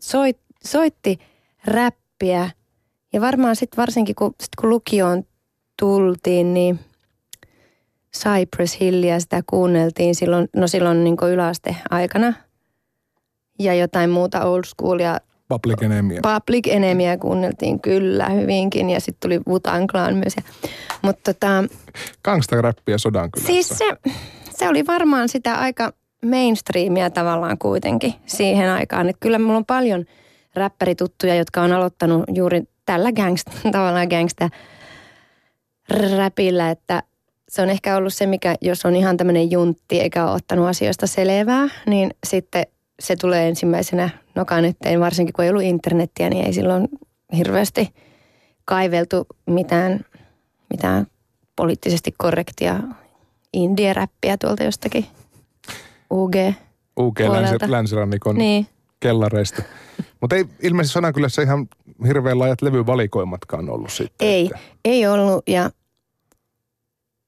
soit, 0.00 0.36
soitti 0.64 1.18
räppiä. 1.64 2.50
Ja 3.12 3.20
varmaan 3.20 3.56
sitten 3.56 3.76
varsinkin 3.76 4.14
kun, 4.14 4.34
sit 4.40 4.56
kun 4.60 4.70
lukioon 4.70 5.24
tultiin, 5.80 6.54
niin 6.54 6.80
Cypress 8.16 8.80
Hillia 8.80 9.20
sitä 9.20 9.42
kuunneltiin 9.46 10.14
silloin, 10.14 10.48
no 10.56 10.66
silloin 10.66 11.04
niin 11.04 11.16
yläaste 11.32 11.76
aikana. 11.90 12.32
Ja 13.64 13.74
jotain 13.74 14.10
muuta 14.10 14.44
old 14.44 14.64
schoolia 14.64 15.18
Public 15.48 15.82
Enemyä. 15.82 16.20
Public 16.22 16.66
Enemyä 16.68 17.16
kuunneltiin 17.16 17.80
kyllä 17.80 18.28
hyvinkin 18.28 18.90
ja 18.90 19.00
sitten 19.00 19.20
tuli 19.20 19.40
Wutan 19.48 19.86
Clan 19.86 20.14
myös. 20.14 20.36
Mutta 21.02 21.34
tota, 21.34 21.64
Gangsta-räppiä 22.24 22.98
sodan 22.98 23.30
kyllä. 23.30 23.46
Siis 23.46 23.68
se, 23.68 23.84
se 24.50 24.68
oli 24.68 24.86
varmaan 24.86 25.28
sitä 25.28 25.54
aika 25.54 25.92
mainstreamia 26.24 27.10
tavallaan 27.10 27.58
kuitenkin 27.58 28.14
siihen 28.26 28.70
aikaan. 28.70 29.08
Että 29.08 29.20
kyllä 29.20 29.38
mulla 29.38 29.56
on 29.56 29.64
paljon 29.64 30.04
räppärituttuja, 30.54 31.34
jotka 31.34 31.62
on 31.62 31.72
aloittanut 31.72 32.24
juuri 32.34 32.62
tällä 32.86 33.12
gangsta, 33.12 33.52
tavallaan 33.72 34.08
gangsta 34.08 34.48
räpillä, 36.16 36.70
että 36.70 37.02
se 37.48 37.62
on 37.62 37.70
ehkä 37.70 37.96
ollut 37.96 38.14
se, 38.14 38.26
mikä 38.26 38.54
jos 38.60 38.86
on 38.86 38.96
ihan 38.96 39.16
tämmöinen 39.16 39.50
juntti 39.50 40.00
eikä 40.00 40.24
ole 40.24 40.32
ottanut 40.32 40.68
asioista 40.68 41.06
selvää, 41.06 41.68
niin 41.86 42.10
sitten 42.26 42.66
se 43.02 43.16
tulee 43.16 43.48
ensimmäisenä 43.48 44.10
nokan 44.34 44.64
eteen, 44.64 45.00
varsinkin 45.00 45.32
kun 45.32 45.44
ei 45.44 45.50
ollut 45.50 45.62
internettiä, 45.62 46.30
niin 46.30 46.46
ei 46.46 46.52
silloin 46.52 46.88
hirveästi 47.36 47.94
kaiveltu 48.64 49.26
mitään, 49.46 50.00
mitään 50.70 51.06
poliittisesti 51.56 52.14
korrektia 52.18 52.80
indie-räppiä 53.52 54.36
tuolta 54.40 54.62
jostakin 54.62 55.06
UG 56.10 56.34
UG 56.96 57.20
länsi, 57.20 57.56
länsirannikon 57.66 58.36
niin. 58.36 58.66
kellareista. 59.00 59.62
Mutta 60.20 60.36
ei 60.36 60.44
ilmeisesti 60.62 60.92
Sodankylässä 60.92 61.42
ihan 61.42 61.68
hirveän 62.06 62.38
laajat 62.38 62.62
levyvalikoimatkaan 62.62 63.70
ollut 63.70 63.92
sitten. 63.92 64.28
Ei, 64.28 64.44
että- 64.44 64.58
ei 64.84 65.06
ollut 65.06 65.42
ja 65.48 65.70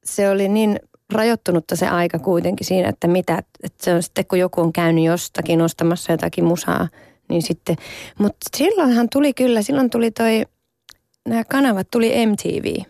se 0.04 0.31
oli 0.31 0.49
niin 0.49 0.81
rajoittunutta 1.13 1.77
se 1.77 1.89
aika 1.89 2.19
kuitenkin 2.19 2.67
siinä, 2.67 2.89
että 2.89 3.09
mitä, 3.09 3.43
että 3.63 3.85
se 3.85 3.95
on 3.95 4.03
sitten 4.03 4.27
kun 4.27 4.39
joku 4.39 4.61
on 4.61 4.73
käynyt 4.73 5.05
jostakin 5.05 5.63
ostamassa 5.63 6.13
jotakin 6.13 6.45
musaa, 6.45 6.89
niin 7.29 7.43
sitten, 7.43 7.77
mutta 8.19 8.37
silloinhan 8.57 9.09
tuli 9.13 9.35
kyllä, 9.35 9.63
silloin 9.63 9.91
tuli 9.91 10.11
toi, 10.11 10.43
nämä 11.29 11.45
kanavat 11.45 11.91
tuli 11.91 12.27
MTV. 12.27 12.83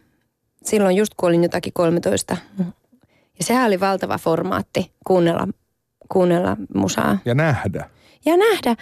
Silloin 0.65 0.97
just 0.97 1.13
kun 1.17 1.29
olin 1.29 1.43
jotakin 1.43 1.73
13. 1.73 2.37
Ja 3.39 3.45
sehän 3.45 3.67
oli 3.67 3.81
valtava 3.81 4.19
formaatti 4.19 4.93
kuunnella, 5.07 5.49
kuunnella 6.13 6.57
musaa 6.75 7.19
Ja 7.25 7.35
nähdä. 7.35 7.91
ja 8.25 8.37
nähdä. 8.37 8.77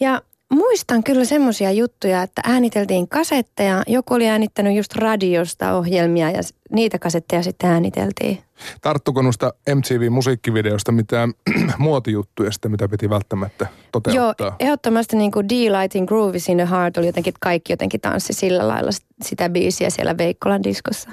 Ja 0.00 0.22
muistan 0.52 1.04
kyllä 1.04 1.24
semmoisia 1.24 1.72
juttuja, 1.72 2.22
että 2.22 2.42
ääniteltiin 2.44 3.08
kasetteja. 3.08 3.82
Joku 3.86 4.14
oli 4.14 4.28
äänittänyt 4.28 4.76
just 4.76 4.94
radiosta 4.94 5.72
ohjelmia 5.72 6.30
ja 6.30 6.40
niitä 6.72 6.98
kasetteja 6.98 7.42
sitten 7.42 7.70
ääniteltiin. 7.70 8.38
Tarttuko 8.80 9.22
noista 9.22 9.52
MTV-musiikkivideosta 9.74 10.92
mitään 10.92 11.32
muotijuttuja 11.78 12.52
sitten, 12.52 12.70
mitä 12.70 12.88
piti 12.88 13.10
välttämättä 13.10 13.66
toteuttaa? 13.92 14.46
Joo, 14.46 14.56
ehdottomasti 14.58 15.16
niin 15.16 15.30
kuin 15.30 15.48
Delighting 15.48 16.08
Grooves 16.08 16.48
in 16.48 16.56
the 16.56 16.68
Heart 16.70 16.96
oli 16.96 17.06
jotenkin, 17.06 17.34
kaikki 17.40 17.72
jotenkin 17.72 18.00
tanssi 18.00 18.32
sillä 18.32 18.68
lailla 18.68 18.90
sitä 19.22 19.48
biisiä 19.48 19.90
siellä 19.90 20.18
Veikkolan 20.18 20.62
diskossa. 20.62 21.10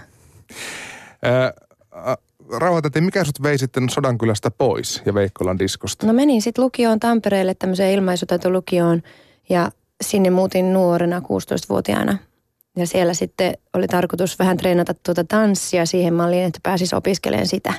Ää, 1.23 1.53
ä, 2.53 2.59
rauhoitettiin, 2.59 3.03
mikä 3.03 3.23
sut 3.23 3.43
vei 3.43 3.57
sitten 3.57 3.89
Sodankylästä 3.89 4.51
pois 4.51 5.01
ja 5.05 5.13
Veikkolan 5.13 5.59
diskosta? 5.59 6.07
No 6.07 6.13
menin 6.13 6.41
sitten 6.41 6.63
lukioon 6.63 6.99
Tampereelle 6.99 7.53
tämmöiseen 7.53 7.93
ilmaisutaitolukioon 7.93 9.01
ja 9.49 9.71
sinne 10.03 10.29
muutin 10.29 10.73
nuorena 10.73 11.19
16-vuotiaana. 11.19 12.17
Ja 12.77 12.87
siellä 12.87 13.13
sitten 13.13 13.53
oli 13.73 13.87
tarkoitus 13.87 14.39
vähän 14.39 14.57
treenata 14.57 14.93
tuota 14.93 15.23
tanssia 15.23 15.85
siihen 15.85 16.13
malliin, 16.13 16.43
että 16.43 16.59
pääsis 16.63 16.93
opiskelemaan 16.93 17.47
sitä. 17.47 17.73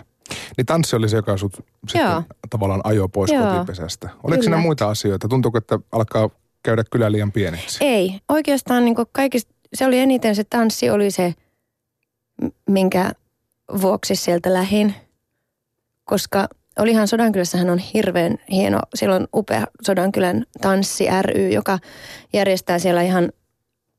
Niin 0.56 0.66
tanssi 0.66 0.96
oli 0.96 1.08
se, 1.08 1.16
joka 1.16 1.36
sut 1.36 1.52
sitten 1.88 2.02
Joo. 2.10 2.22
tavallaan 2.50 2.80
ajoi 2.84 3.08
pois 3.08 3.32
Joo. 3.32 3.52
kotipesästä. 3.52 4.08
Oliko 4.08 4.28
Kyllä. 4.28 4.42
siinä 4.42 4.56
muita 4.56 4.88
asioita? 4.88 5.28
Tuntuuko, 5.28 5.58
että 5.58 5.78
alkaa 5.92 6.30
käydä 6.62 6.84
kylä 6.90 7.12
liian 7.12 7.32
pieneksi? 7.32 7.84
Ei, 7.84 8.20
oikeastaan 8.28 8.84
niin 8.84 8.94
kaikista, 9.12 9.54
se 9.74 9.86
oli 9.86 9.98
eniten 9.98 10.36
se 10.36 10.44
tanssi, 10.44 10.90
oli 10.90 11.10
se, 11.10 11.34
minkä 12.70 13.12
vuoksi 13.80 14.16
sieltä 14.16 14.52
lähin. 14.52 14.94
Koska 16.04 16.48
olihan 16.78 17.08
Sodankylässähän 17.08 17.70
on 17.70 17.78
hirveän 17.78 18.38
hieno, 18.50 18.80
siellä 18.94 19.16
on 19.16 19.28
upea 19.34 19.66
Sodankylän 19.82 20.44
tanssi 20.60 21.06
ry, 21.22 21.48
joka 21.48 21.78
järjestää 22.32 22.78
siellä 22.78 23.02
ihan, 23.02 23.32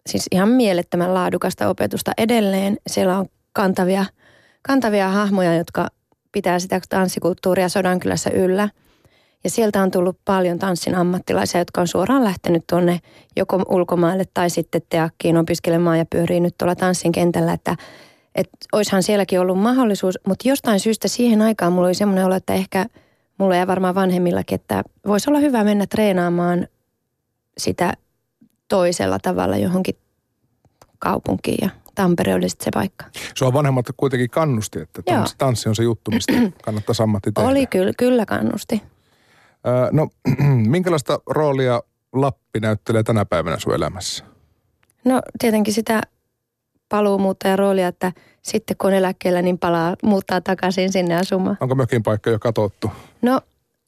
siis 0.09 0.27
ihan 0.31 0.49
mielettömän 0.49 1.13
laadukasta 1.13 1.69
opetusta 1.69 2.11
edelleen. 2.17 2.77
Siellä 2.87 3.19
on 3.19 3.25
kantavia, 3.53 4.05
kantavia 4.61 5.09
hahmoja, 5.09 5.55
jotka 5.55 5.87
pitää 6.31 6.59
sitä 6.59 6.81
tanssikulttuuria 6.89 7.69
Sodankylässä 7.69 8.29
yllä. 8.29 8.69
Ja 9.43 9.49
sieltä 9.49 9.83
on 9.83 9.91
tullut 9.91 10.17
paljon 10.25 10.59
tanssin 10.59 10.95
ammattilaisia, 10.95 11.61
jotka 11.61 11.81
on 11.81 11.87
suoraan 11.87 12.23
lähtenyt 12.23 12.63
tuonne 12.69 12.99
joko 13.35 13.63
ulkomaille 13.69 14.23
tai 14.33 14.49
sitten 14.49 14.81
teakkiin 14.89 15.37
opiskelemaan 15.37 15.97
ja 15.97 16.05
pyörii 16.05 16.39
nyt 16.39 16.55
tuolla 16.57 16.75
tanssin 16.75 17.11
kentällä, 17.11 17.53
että 17.53 17.75
et 18.35 18.49
oishan 18.71 19.03
sielläkin 19.03 19.39
ollut 19.39 19.59
mahdollisuus, 19.59 20.19
mutta 20.27 20.47
jostain 20.47 20.79
syystä 20.79 21.07
siihen 21.07 21.41
aikaan 21.41 21.73
mulla 21.73 21.87
oli 21.87 21.95
semmoinen 21.95 22.25
olo, 22.25 22.35
että 22.35 22.53
ehkä 22.53 22.85
mulla 23.37 23.55
ja 23.55 23.67
varmaan 23.67 23.95
vanhemmillakin, 23.95 24.55
että 24.55 24.83
voisi 25.07 25.29
olla 25.29 25.39
hyvä 25.39 25.63
mennä 25.63 25.87
treenaamaan 25.87 26.67
sitä 27.57 27.93
toisella 28.67 29.19
tavalla 29.19 29.57
johonkin 29.57 29.95
kaupunkiin 30.99 31.57
ja 31.61 31.69
Tampere 31.95 32.35
oli 32.35 32.49
sitten 32.49 32.65
se 32.65 32.71
paikka. 32.73 33.05
Sua 33.35 33.53
vanhemmat 33.53 33.85
kuitenkin 33.97 34.29
kannusti, 34.29 34.79
että 34.79 35.01
tanssi, 35.01 35.35
tanssi 35.37 35.69
on 35.69 35.75
se 35.75 35.83
juttu, 35.83 36.11
mistä 36.11 36.33
kannattaisi 36.65 37.03
ammatti 37.03 37.31
tehdä. 37.31 37.49
Oli 37.49 37.67
kyllä, 37.67 37.91
kyllä 37.97 38.25
kannusti. 38.25 38.81
Öö, 39.67 39.89
no, 39.91 40.09
minkälaista 40.75 41.19
roolia 41.29 41.81
Lappi 42.13 42.59
näyttelee 42.59 43.03
tänä 43.03 43.25
päivänä 43.25 43.59
sun 43.59 43.75
elämässä? 43.75 44.25
No 45.05 45.21
tietenkin 45.39 45.73
sitä 45.73 46.01
paluumuuttajan 46.89 47.59
roolia, 47.59 47.87
että 47.87 48.11
sitten 48.41 48.77
kun 48.77 48.87
on 48.87 48.93
eläkkeellä, 48.93 49.41
niin 49.41 49.57
palaa, 49.57 49.95
muuttaa 50.03 50.41
takaisin 50.41 50.91
sinne 50.91 51.15
asumaan. 51.15 51.57
Onko 51.59 51.75
mökin 51.75 52.03
paikka 52.03 52.29
jo 52.29 52.39
katottu? 52.39 52.91
No 53.21 53.41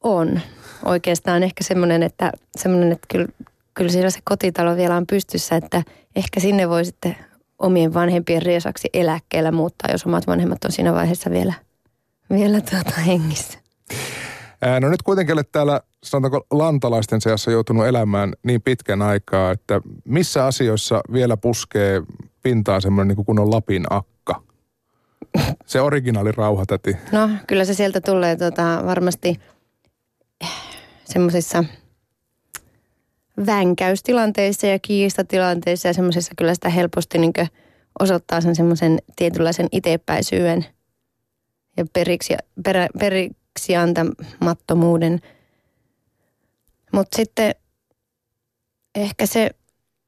on. 0.04 0.40
Oikeastaan 0.86 1.44
ehkä 1.44 1.64
semmoinen, 1.64 2.04
että, 2.04 2.32
semmoinen, 2.58 2.92
että 2.92 3.08
kyllä, 3.12 3.28
kyllä 3.74 3.92
siellä 3.92 4.10
se 4.10 4.20
kotitalo 4.24 4.76
vielä 4.76 4.96
on 4.96 5.08
pystyssä, 5.08 5.56
että 5.56 5.84
ehkä 6.16 6.40
sinne 6.40 6.70
voi 6.70 6.86
sitten 6.86 7.16
omien 7.60 7.94
vanhempien 7.94 8.42
riesaksi 8.42 8.90
eläkkeellä 8.94 9.52
muuttaa, 9.52 9.92
jos 9.92 10.06
omat 10.06 10.28
vanhemmat 10.28 10.64
on 10.66 10.72
siinä 10.72 10.94
vaiheessa 10.94 11.30
vielä, 11.30 11.54
vielä 12.30 12.62
tuota 12.62 13.02
hengissä. 13.02 13.60
No 14.80 14.90
nyt 14.90 15.02
kuitenkin 15.02 15.34
olet 15.34 15.52
täällä, 15.52 15.82
sanotaanko 16.04 16.48
lantalaisten 16.52 17.22
seassa 17.22 17.52
joutunut 17.52 17.86
elämään 17.86 18.34
niin 18.44 18.62
pitkän 18.62 19.02
aikaa, 19.02 19.52
että 19.52 19.82
missä 20.06 20.46
asioissa 20.46 21.02
vielä 21.14 21.38
puskee 21.38 22.02
pintaan 22.48 22.82
semmoinen 22.82 23.16
niin 23.16 23.26
kuin 23.26 23.40
on 23.40 23.52
Lapin 23.52 23.86
akka? 23.90 24.42
Se 25.66 25.82
originaali 25.82 26.32
rauhatäti. 26.32 26.98
No 27.12 27.30
kyllä 27.48 27.66
se 27.66 27.74
sieltä 27.74 28.02
tulee 28.02 28.36
tota, 28.36 28.82
varmasti 28.86 29.40
semmoisissa 31.06 31.64
vänkäystilanteissa 33.46 34.68
ja 34.68 34.80
kiistatilanteissa 34.80 35.88
ja 35.88 35.94
semmoisissa 35.94 36.34
kyllä 36.38 36.54
sitä 36.54 36.70
helposti 36.70 37.18
niin 37.18 37.34
osoittaa 38.00 38.42
sen 38.42 38.56
semmoisen 38.56 39.00
tietynlaisen 39.16 39.68
itsepäisyyden 39.72 40.66
ja 41.78 41.86
periksi, 41.94 42.34
perä, 42.64 42.88
periksi 43.00 43.76
antamattomuuden. 43.76 45.20
Mutta 46.94 47.16
sitten 47.16 47.56
ehkä 48.96 49.26
se 49.26 49.50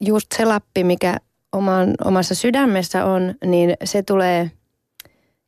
just 0.05 0.27
se 0.38 0.46
lappi, 0.46 0.84
mikä 0.84 1.17
oman, 1.51 1.93
omassa 2.05 2.35
sydämessä 2.35 3.05
on, 3.05 3.35
niin 3.45 3.73
se 3.83 4.03
tulee 4.03 4.51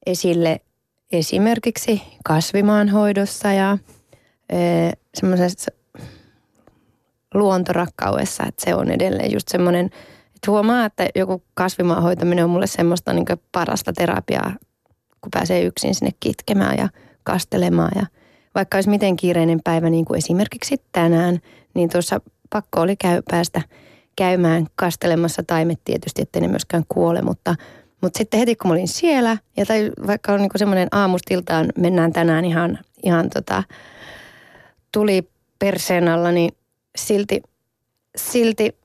esille 0.05 0.59
esimerkiksi 1.11 2.01
kasvimaanhoidossa 2.23 3.53
ja 3.53 3.77
e, 4.49 4.57
semmoisessa 5.13 5.71
luontorakkaudessa, 7.33 8.43
että 8.47 8.65
se 8.65 8.75
on 8.75 8.91
edelleen 8.91 9.33
just 9.33 9.47
semmoinen, 9.47 9.85
että 10.35 10.51
huomaa, 10.51 10.85
että 10.85 11.07
joku 11.15 11.43
kasvimaan 11.53 12.03
hoitaminen 12.03 12.43
on 12.43 12.49
mulle 12.49 12.67
semmoista 12.67 13.13
niin 13.13 13.25
parasta 13.51 13.93
terapiaa, 13.93 14.55
kun 15.21 15.31
pääsee 15.31 15.63
yksin 15.63 15.95
sinne 15.95 16.11
kitkemään 16.19 16.77
ja 16.77 16.89
kastelemaan. 17.23 17.91
Ja 17.95 18.05
vaikka 18.55 18.77
olisi 18.77 18.89
miten 18.89 19.15
kiireinen 19.15 19.59
päivä, 19.63 19.89
niin 19.89 20.05
kuin 20.05 20.17
esimerkiksi 20.17 20.81
tänään, 20.91 21.39
niin 21.73 21.89
tuossa 21.89 22.21
pakko 22.49 22.81
oli 22.81 22.95
käy, 22.95 23.21
päästä 23.31 23.61
käymään 24.15 24.67
kastelemassa 24.75 25.43
taimet 25.47 25.79
tietysti, 25.85 26.21
ettei 26.21 26.41
ne 26.41 26.47
myöskään 26.47 26.83
kuole, 26.87 27.21
mutta, 27.21 27.55
mutta 28.01 28.17
sitten 28.17 28.39
heti 28.39 28.55
kun 28.55 28.69
mä 28.69 28.73
olin 28.73 28.87
siellä, 28.87 29.37
ja 29.57 29.65
tai 29.65 29.91
vaikka 30.07 30.33
on 30.33 30.39
niin 30.39 30.49
semmoinen 30.55 30.87
aamustiltaan, 30.91 31.67
mennään 31.77 32.13
tänään 32.13 32.45
ihan, 32.45 32.79
ihan 33.03 33.29
tota, 33.29 33.63
tuli 34.91 35.29
perseen 35.59 36.07
alla, 36.07 36.31
niin 36.31 36.51
silti, 36.95 37.41
silti 38.15 38.75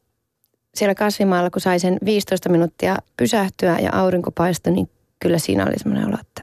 siellä 0.74 0.94
kasvimaalla, 0.94 1.50
kun 1.50 1.60
sai 1.60 1.80
sen 1.80 1.98
15 2.04 2.48
minuuttia 2.48 2.96
pysähtyä 3.16 3.78
ja 3.78 3.90
aurinko 3.92 4.30
paistoi, 4.30 4.72
niin 4.72 4.90
kyllä 5.18 5.38
siinä 5.38 5.66
oli 5.66 5.78
semmoinen 5.78 6.08
olo, 6.08 6.16
että 6.20 6.42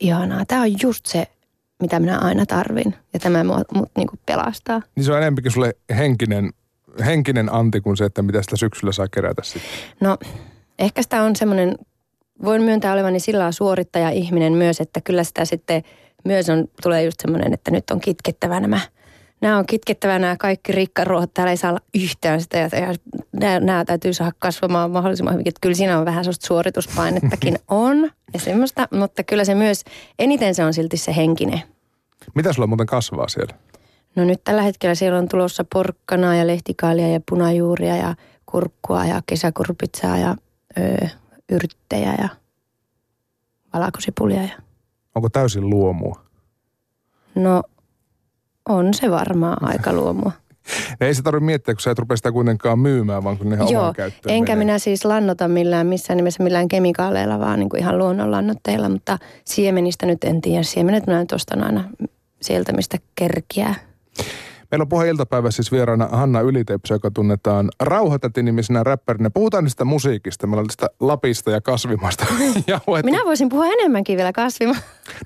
ihanaa. 0.00 0.44
Tämä 0.46 0.62
on 0.62 0.82
just 0.82 1.06
se, 1.06 1.26
mitä 1.82 2.00
minä 2.00 2.18
aina 2.18 2.46
tarvin. 2.46 2.94
Ja 3.12 3.20
tämä 3.20 3.44
mut, 3.44 3.90
niin 3.96 4.08
kuin 4.08 4.20
pelastaa. 4.26 4.82
Niin 4.96 5.04
se 5.04 5.12
on 5.12 5.18
enempikin 5.18 5.52
sulle 5.52 5.74
henkinen, 5.96 6.50
henkinen 7.06 7.54
anti 7.54 7.80
kuin 7.80 7.96
se, 7.96 8.04
että 8.04 8.22
mitä 8.22 8.42
sitä 8.42 8.56
syksyllä 8.56 8.92
saa 8.92 9.08
kerätä 9.08 9.42
sitten. 9.44 9.70
No, 10.00 10.18
ehkä 10.78 11.02
sitä 11.02 11.22
on 11.22 11.36
semmoinen, 11.36 11.74
voin 12.44 12.62
myöntää 12.62 12.92
olevani 12.92 13.20
sillä 13.20 13.38
lailla 13.38 13.52
suorittaja-ihminen 13.52 14.52
myös, 14.52 14.80
että 14.80 15.00
kyllä 15.00 15.24
sitä 15.24 15.44
sitten 15.44 15.82
myös 16.24 16.50
on, 16.50 16.68
tulee 16.82 17.04
just 17.04 17.20
semmoinen, 17.22 17.54
että 17.54 17.70
nyt 17.70 17.90
on 17.90 18.00
kitkettävä 18.00 18.60
nämä 18.60 18.80
Nämä 19.40 19.58
on 19.58 19.66
kitkettävä 19.66 20.18
nämä 20.18 20.36
kaikki 20.36 20.72
rikkaruohot. 20.72 21.34
Täällä 21.34 21.50
ei 21.50 21.56
saa 21.56 21.70
olla 21.70 21.80
yhtään 21.94 22.40
sitä 22.40 22.58
ja 22.58 22.68
nämä, 23.32 23.60
nämä 23.60 23.84
täytyy 23.84 24.12
saada 24.12 24.32
kasvamaan 24.38 24.90
mahdollisimman 24.90 25.34
hyvin. 25.34 25.48
Että 25.48 25.58
kyllä 25.60 25.74
siinä 25.74 25.98
on 25.98 26.04
vähän 26.04 26.24
sellaista 26.24 26.46
suorituspainettakin 26.46 27.58
on 27.68 28.10
ja 28.34 28.40
semmoista, 28.40 28.88
mutta 28.90 29.24
kyllä 29.24 29.44
se 29.44 29.54
myös, 29.54 29.84
eniten 30.18 30.54
se 30.54 30.64
on 30.64 30.74
silti 30.74 30.96
se 30.96 31.16
henkinen. 31.16 31.62
Mitä 32.34 32.52
sulla 32.52 32.66
muuten 32.66 32.86
kasvaa 32.86 33.28
siellä? 33.28 33.54
No 34.16 34.24
nyt 34.24 34.40
tällä 34.44 34.62
hetkellä 34.62 34.94
siellä 34.94 35.18
on 35.18 35.28
tulossa 35.28 35.64
porkkanaa 35.72 36.34
ja 36.34 36.46
lehtikaalia 36.46 37.08
ja 37.08 37.20
punajuuria 37.28 37.96
ja 37.96 38.14
kurkkua 38.46 39.04
ja 39.04 39.22
kesäkurpitsaa 39.26 40.18
ja 40.18 40.36
öö, 40.78 41.06
yrttejä 41.52 42.14
ja 42.18 42.28
valakosipulia. 43.74 44.42
Ja... 44.42 44.48
Onko 45.14 45.28
täysin 45.28 45.70
luomua? 45.70 46.20
No 47.34 47.62
on 48.68 48.94
se 48.94 49.10
varmaan 49.10 49.56
aika 49.70 49.92
luomua. 49.92 50.32
ei 51.00 51.14
se 51.14 51.22
tarvitse 51.22 51.44
miettiä, 51.44 51.74
kun 51.74 51.80
sä 51.80 51.90
et 51.90 51.98
rupea 51.98 52.16
sitä 52.16 52.32
kuitenkaan 52.32 52.78
myymään, 52.78 53.24
vaan 53.24 53.38
kun 53.38 53.48
ne 53.48 53.56
ihan 53.56 53.68
Joo, 53.70 53.92
käyttöön 53.92 54.34
enkä 54.34 54.52
menee. 54.52 54.64
minä 54.64 54.78
siis 54.78 55.04
lannota 55.04 55.48
millään 55.48 55.86
missään 55.86 56.16
nimessä 56.16 56.42
millään 56.42 56.68
kemikaaleilla, 56.68 57.38
vaan 57.40 57.58
niin 57.58 57.68
kuin 57.68 57.80
ihan 57.80 57.98
luonnonlannoitteilla, 57.98 58.88
mutta 58.88 59.18
siemenistä 59.44 60.06
nyt 60.06 60.24
en 60.24 60.40
tiedä. 60.40 60.62
Siemenet 60.62 61.06
minä 61.06 61.18
nyt 61.20 61.32
ostan 61.32 61.64
aina 61.64 61.84
sieltä, 62.42 62.72
mistä 62.72 62.98
kerkiää. 63.14 63.74
Meillä 64.70 64.82
on 64.82 64.88
puheen 64.88 65.08
iltapäivä 65.10 65.50
siis 65.50 65.72
vieraana 65.72 66.08
Hanna 66.12 66.40
Ylitepsä, 66.40 66.94
joka 66.94 67.10
tunnetaan 67.10 67.68
Rauhatäti-nimisenä 67.80 68.84
räppärinä. 68.84 69.30
Puhutaan 69.30 69.64
niistä 69.64 69.84
musiikista, 69.84 70.46
meillä 70.46 70.60
on 70.60 70.66
tästä 70.66 70.86
Lapista 71.00 71.50
ja 71.50 71.60
kasvimasta. 71.60 72.26
jauhettu. 72.66 73.10
Minä 73.10 73.24
voisin 73.24 73.48
puhua 73.48 73.66
enemmänkin 73.66 74.16
vielä 74.16 74.32
kasvima. 74.32 74.74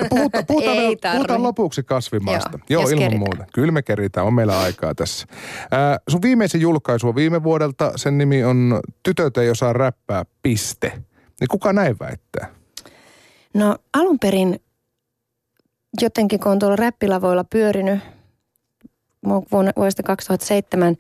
No 0.01 0.07
puhutaan, 0.11 0.47
puhutaan, 0.47 0.77
Ei 0.77 0.97
vielä- 1.03 1.15
puhutaan 1.17 1.43
lopuksi 1.43 1.83
kasvimasta. 1.83 2.59
Joo, 2.69 2.83
Joo 2.83 2.89
ilman 2.91 2.99
keritään. 2.99 3.19
muuta. 3.19 3.45
Kyllä 3.55 3.73
me 3.73 3.83
keritään, 3.83 4.27
on 4.27 4.35
meillä 4.35 4.61
aikaa 4.61 4.95
tässä. 4.95 5.27
Ää, 5.71 5.99
sun 6.09 6.23
viimeisin 6.23 6.61
julkaisu 6.61 7.09
on 7.09 7.15
viime 7.15 7.43
vuodelta. 7.43 7.93
Sen 7.97 8.19
nimi 8.19 8.45
on 8.45 8.81
Tytöt 9.03 9.37
ei 9.37 9.51
osaa 9.51 9.73
räppää, 9.73 10.25
piste. 10.43 10.89
Niin 11.41 11.49
kuka 11.51 11.73
näin 11.73 11.97
väittää? 12.01 12.49
No 13.55 13.77
alun 13.95 14.19
perin 14.19 14.61
jotenkin, 16.01 16.41
kun 16.41 16.53
on 16.53 16.59
tuolla 16.59 16.77
räppilavoilla 16.77 17.45
pyörinyt 17.45 18.01
vuonna, 19.25 19.73
vuodesta 19.77 20.03
2007 20.03 20.97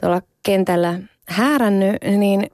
tuolla 0.00 0.22
kentällä 0.42 0.98
häärännyt, 1.28 1.96
niin 2.18 2.50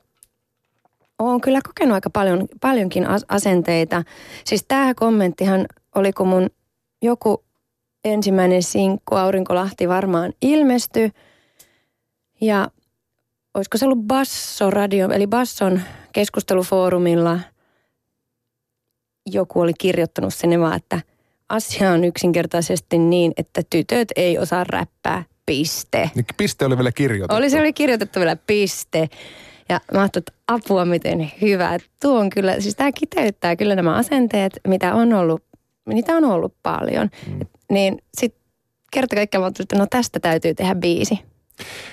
olen 1.19 1.41
kyllä 1.41 1.61
kokenut 1.67 1.95
aika 1.95 2.11
paljon, 2.11 2.49
paljonkin 2.61 3.07
as- 3.07 3.25
asenteita. 3.29 4.05
Siis 4.45 4.65
tämä 4.69 4.95
kommenttihan 4.95 5.67
oli, 5.95 6.13
kun 6.13 6.29
mun 6.29 6.51
joku 7.03 7.45
ensimmäinen 8.05 8.63
sinkku 8.63 9.15
Aurinkolahti 9.15 9.89
varmaan 9.89 10.33
ilmestyi. 10.43 11.11
Ja 12.41 12.71
olisiko 13.55 13.79
se 13.79 13.85
ollut 13.85 14.07
Basso 14.07 14.71
Radio, 14.71 15.11
eli 15.11 15.27
Basson 15.27 15.81
keskustelufoorumilla 16.13 17.39
joku 19.27 19.61
oli 19.61 19.75
kirjoittanut 19.75 20.35
sinne 20.35 20.61
vaan, 20.61 20.77
että 20.77 21.01
asia 21.53 21.91
on 21.91 22.05
yksinkertaisesti 22.05 22.99
niin, 22.99 23.33
että 23.37 23.63
tytöt 23.71 24.09
ei 24.17 24.39
osaa 24.39 24.65
räppää, 24.65 25.25
piste. 25.47 26.11
Niin 26.15 26.25
piste 26.37 26.65
oli 26.65 26.77
vielä 26.77 26.93
kirjoitettu. 26.93 27.37
Oli 27.37 27.51
se 27.51 27.61
oli 27.61 27.73
kirjoitettu 27.73 28.19
vielä 28.19 28.37
piste. 28.37 29.09
Ja 29.69 29.81
mä 29.93 30.01
ajattelin, 30.01 30.23
että 30.29 30.33
apua 30.49 30.85
miten 30.85 31.33
hyvä. 31.41 31.79
Tuo 32.03 32.19
on 32.19 32.31
kyllä, 32.31 32.61
siis 32.61 32.77
tämä 32.77 32.93
kiteyttää 32.93 33.57
kyllä 33.57 33.75
nämä 33.75 33.95
asenteet, 33.95 34.61
mitä 34.69 34.95
on 34.95 35.13
ollut, 35.13 35.43
niitä 35.87 36.17
on 36.17 36.25
ollut 36.25 36.55
paljon. 36.63 37.09
Mm. 37.27 37.41
Niin 37.71 37.99
sitten 38.19 38.43
kerta 38.93 39.17
kaikkiaan 39.17 39.43
mä 39.43 39.47
ajattelin, 39.47 39.65
että 39.65 39.79
no 39.79 39.87
tästä 39.91 40.21
täytyy 40.21 40.55
tehdä 40.55 40.75
biisi. 40.75 41.19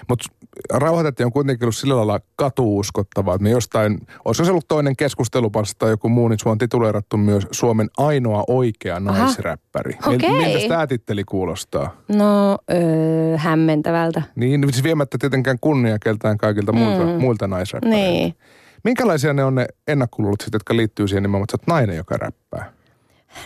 Mutta 0.09 0.25
Rauhatäti 0.73 1.23
on 1.23 1.31
kuitenkin 1.31 1.65
ollut 1.65 1.75
sillä 1.75 1.97
lailla 1.97 2.19
katuuskottavaa, 2.35 3.35
että 3.35 3.43
me 3.43 3.49
jostain, 3.49 3.99
olisiko 4.25 4.45
se 4.45 4.51
ollut 4.51 4.67
toinen 4.67 4.95
keskustelupalsta 4.95 5.75
tai 5.79 5.89
joku 5.89 6.09
muu, 6.09 6.27
niin 6.27 6.39
sua 6.39 6.51
on 6.51 6.57
tituleerattu 6.57 7.17
myös 7.17 7.47
Suomen 7.51 7.89
ainoa 7.97 8.43
oikea 8.47 8.99
naisräppäri. 8.99 9.97
Okei. 10.07 10.31
Miltä 10.31 10.67
tämä 10.67 10.87
titteli 10.87 11.23
kuulostaa? 11.23 11.95
No, 12.07 12.57
öö, 12.71 13.37
hämmentävältä. 13.37 14.21
Niin, 14.35 14.67
siis 14.71 14.83
viemättä 14.83 15.17
tietenkään 15.17 15.57
kunnia 15.61 15.99
keltään 15.99 16.37
kaikilta 16.37 16.71
muilta, 16.71 17.05
Mm. 17.05 17.09
muilta 17.21 17.47
naisräppäreiltä. 17.47 18.09
Niin. 18.11 18.35
Minkälaisia 18.83 19.33
ne 19.33 19.43
on 19.43 19.55
ne 19.55 19.67
ennakkoluulot 19.87 20.43
jotka 20.53 20.75
liittyy 20.77 21.07
siihen 21.07 21.23
nimenomaan, 21.23 21.43
että 21.43 21.51
sä 21.51 21.61
oot 21.61 21.67
nainen, 21.67 21.95
joka 21.97 22.17
räppää? 22.17 22.71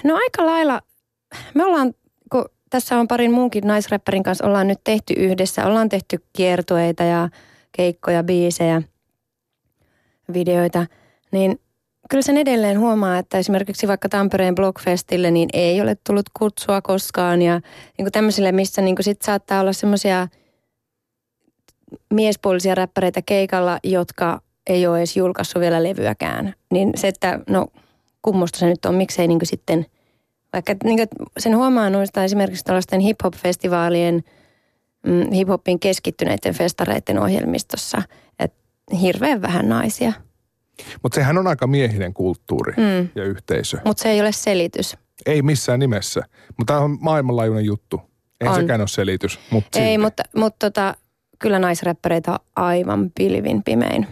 No 0.04 0.16
aika 0.16 0.46
lailla, 0.46 0.82
me 1.54 1.66
ollaan, 1.66 1.94
tässä 2.74 3.00
on 3.00 3.08
parin 3.08 3.32
muunkin 3.32 3.68
naisräppärin 3.68 4.24
kanssa, 4.24 4.46
ollaan 4.46 4.68
nyt 4.68 4.80
tehty 4.84 5.14
yhdessä, 5.18 5.66
ollaan 5.66 5.90
tehty 5.90 6.24
kiertueita 6.34 7.04
ja 7.04 7.30
keikkoja, 7.72 8.24
biisejä, 8.24 8.82
videoita, 10.34 10.86
niin 11.32 11.60
kyllä 12.10 12.22
sen 12.22 12.38
edelleen 12.38 12.80
huomaa, 12.80 13.18
että 13.18 13.38
esimerkiksi 13.38 13.88
vaikka 13.88 14.10
Tampereen 14.10 14.56
Blockfestille, 14.56 15.32
niin 15.32 15.50
ei 15.54 15.82
ole 15.82 15.98
tullut 16.04 16.26
kutsua 16.40 16.82
koskaan. 16.82 17.42
Ja 17.42 17.62
niin 17.98 18.06
kuin 18.06 18.12
tämmöisille, 18.12 18.52
missä 18.52 18.82
niin 18.82 18.96
kuin 18.96 19.04
sit 19.04 19.22
saattaa 19.22 19.62
olla 19.62 19.74
semmoisia 19.74 20.28
miespuolisia 22.14 22.76
räppäreitä 22.76 23.22
keikalla, 23.22 23.80
jotka 23.84 24.42
ei 24.68 24.88
ole 24.88 24.98
edes 24.98 25.18
julkaissut 25.18 25.60
vielä 25.60 25.84
levyäkään. 25.84 26.54
Niin 26.72 26.92
se, 26.96 27.08
että 27.08 27.40
no 27.50 27.68
kummosta 28.22 28.60
se 28.60 28.66
nyt 28.66 28.86
on, 28.86 28.96
miksei 28.96 29.28
niin 29.28 29.40
kuin 29.40 29.48
sitten, 29.48 29.86
vaikka 30.54 30.76
niin 30.84 30.98
kuin 30.98 31.08
sen 31.38 31.58
huomaa 31.58 31.90
noista 31.90 32.24
esimerkiksi 32.24 32.64
tällaisten 32.64 33.00
hip-hop-festivaalien, 33.00 34.24
mm, 35.08 35.32
hip-hopin 35.32 35.80
keskittyneiden 35.80 36.54
festareiden 36.54 37.20
ohjelmistossa, 37.20 38.02
että 38.40 38.58
hirveän 39.02 39.42
vähän 39.42 39.70
naisia. 39.70 40.14
Mutta 41.04 41.16
sehän 41.16 41.38
on 41.38 41.48
aika 41.48 41.68
miehinen 41.68 42.14
kulttuuri 42.14 42.74
Mm. 42.78 43.10
ja 43.16 43.24
yhteisö. 43.24 43.78
Mutta 43.86 44.04
se 44.04 44.10
ei 44.10 44.22
ole 44.22 44.32
selitys. 44.32 44.98
Ei 45.26 45.42
missään 45.42 45.80
nimessä. 45.80 46.22
Mutta 46.58 46.74
tämä 46.74 46.80
on 46.86 46.98
maailmanlaajuinen 47.02 47.66
juttu. 47.66 48.02
Ei 48.42 48.48
On. 48.48 48.56
sekään 48.56 48.82
ole 48.82 48.88
selitys. 48.88 49.40
Mutta 49.50 49.80
Ei, 49.80 49.86
silti. 49.86 49.98
mutta, 49.98 50.24
mutta 50.36 50.70
tota, 50.72 50.96
kyllä 51.40 51.60
naisräppäreitä 51.60 52.32
on 52.32 52.40
aivan 52.56 53.12
pilvin 53.18 53.64
pimein. 53.64 54.08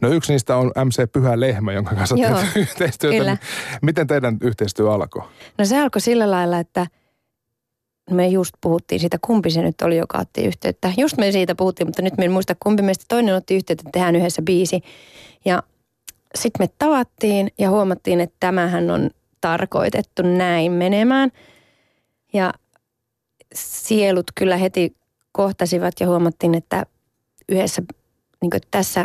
No 0.00 0.08
yksi 0.08 0.32
niistä 0.32 0.56
on 0.56 0.72
MC 0.84 1.12
Pyhä 1.12 1.40
Lehmä, 1.40 1.72
jonka 1.72 1.94
kanssa 1.94 2.16
Joo, 2.16 2.38
teet 2.38 2.56
yhteistyötä. 2.56 3.18
kyllä. 3.18 3.36
Miten 3.82 4.06
teidän 4.06 4.38
yhteistyö 4.40 4.92
alkoi? 4.92 5.22
No 5.58 5.64
se 5.64 5.80
alkoi 5.80 6.00
sillä 6.00 6.30
lailla, 6.30 6.58
että 6.58 6.86
me 8.10 8.28
just 8.28 8.54
puhuttiin 8.60 9.00
siitä, 9.00 9.18
kumpi 9.20 9.50
se 9.50 9.62
nyt 9.62 9.82
oli, 9.82 9.96
joka 9.96 10.18
otti 10.18 10.44
yhteyttä. 10.44 10.92
Just 10.96 11.16
me 11.18 11.32
siitä 11.32 11.54
puhuttiin, 11.54 11.88
mutta 11.88 12.02
nyt 12.02 12.16
me 12.18 12.24
en 12.24 12.32
muista 12.32 12.56
kumpi 12.60 12.82
meistä 12.82 13.04
toinen 13.08 13.34
otti 13.34 13.54
yhteyttä, 13.56 13.82
että 13.82 13.92
tehdään 13.92 14.16
yhdessä 14.16 14.42
biisi. 14.42 14.80
Ja 15.44 15.62
sitten 16.34 16.64
me 16.64 16.70
tavattiin 16.78 17.48
ja 17.58 17.70
huomattiin, 17.70 18.20
että 18.20 18.36
tämähän 18.40 18.90
on 18.90 19.10
tarkoitettu 19.40 20.22
näin 20.22 20.72
menemään. 20.72 21.30
Ja 22.32 22.52
sielut 23.54 24.26
kyllä 24.34 24.56
heti 24.56 24.96
kohtasivat 25.32 25.94
ja 26.00 26.06
huomattiin, 26.06 26.54
että 26.54 26.86
yhdessä 27.48 27.82
niin 28.42 28.50
tässä, 28.70 29.04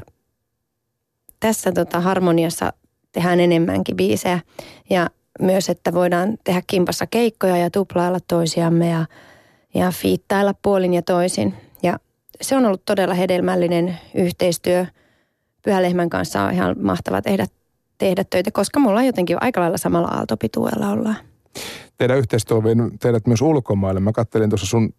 tässä 1.39 1.71
tota 1.71 1.99
harmoniassa 1.99 2.73
tehdään 3.11 3.39
enemmänkin 3.39 3.95
biisejä. 3.95 4.39
Ja 4.89 5.09
myös, 5.39 5.69
että 5.69 5.93
voidaan 5.93 6.37
tehdä 6.43 6.61
kimpassa 6.67 7.07
keikkoja 7.07 7.57
ja 7.57 7.69
tuplailla 7.69 8.19
toisiamme 8.27 8.89
ja, 8.89 9.05
ja 9.73 9.91
fiittailla 9.91 10.53
puolin 10.61 10.93
ja 10.93 11.01
toisin. 11.01 11.53
Ja 11.83 11.99
se 12.41 12.55
on 12.55 12.65
ollut 12.65 12.85
todella 12.85 13.13
hedelmällinen 13.13 13.97
yhteistyö. 14.15 14.85
Pyhälehmän 15.63 16.09
kanssa 16.09 16.43
on 16.43 16.53
ihan 16.53 16.75
mahtava 16.81 17.21
tehdä, 17.21 17.45
tehdä 17.97 18.23
töitä, 18.29 18.51
koska 18.51 18.79
mulla 18.79 18.99
on 18.99 19.05
jotenkin 19.05 19.37
aika 19.41 19.61
lailla 19.61 19.77
samalla 19.77 20.07
aaltopituudella 20.07 20.89
ollaan. 20.89 21.15
Teidän 21.97 22.17
yhteistyö 22.17 22.57
on 22.57 22.63
vienyt 22.63 22.93
teidät 22.99 23.27
myös 23.27 23.41
ulkomaille. 23.41 23.99
Mä 23.99 24.11
kattelin 24.11 24.49
tuossa 24.49 24.67
sun 24.67 24.93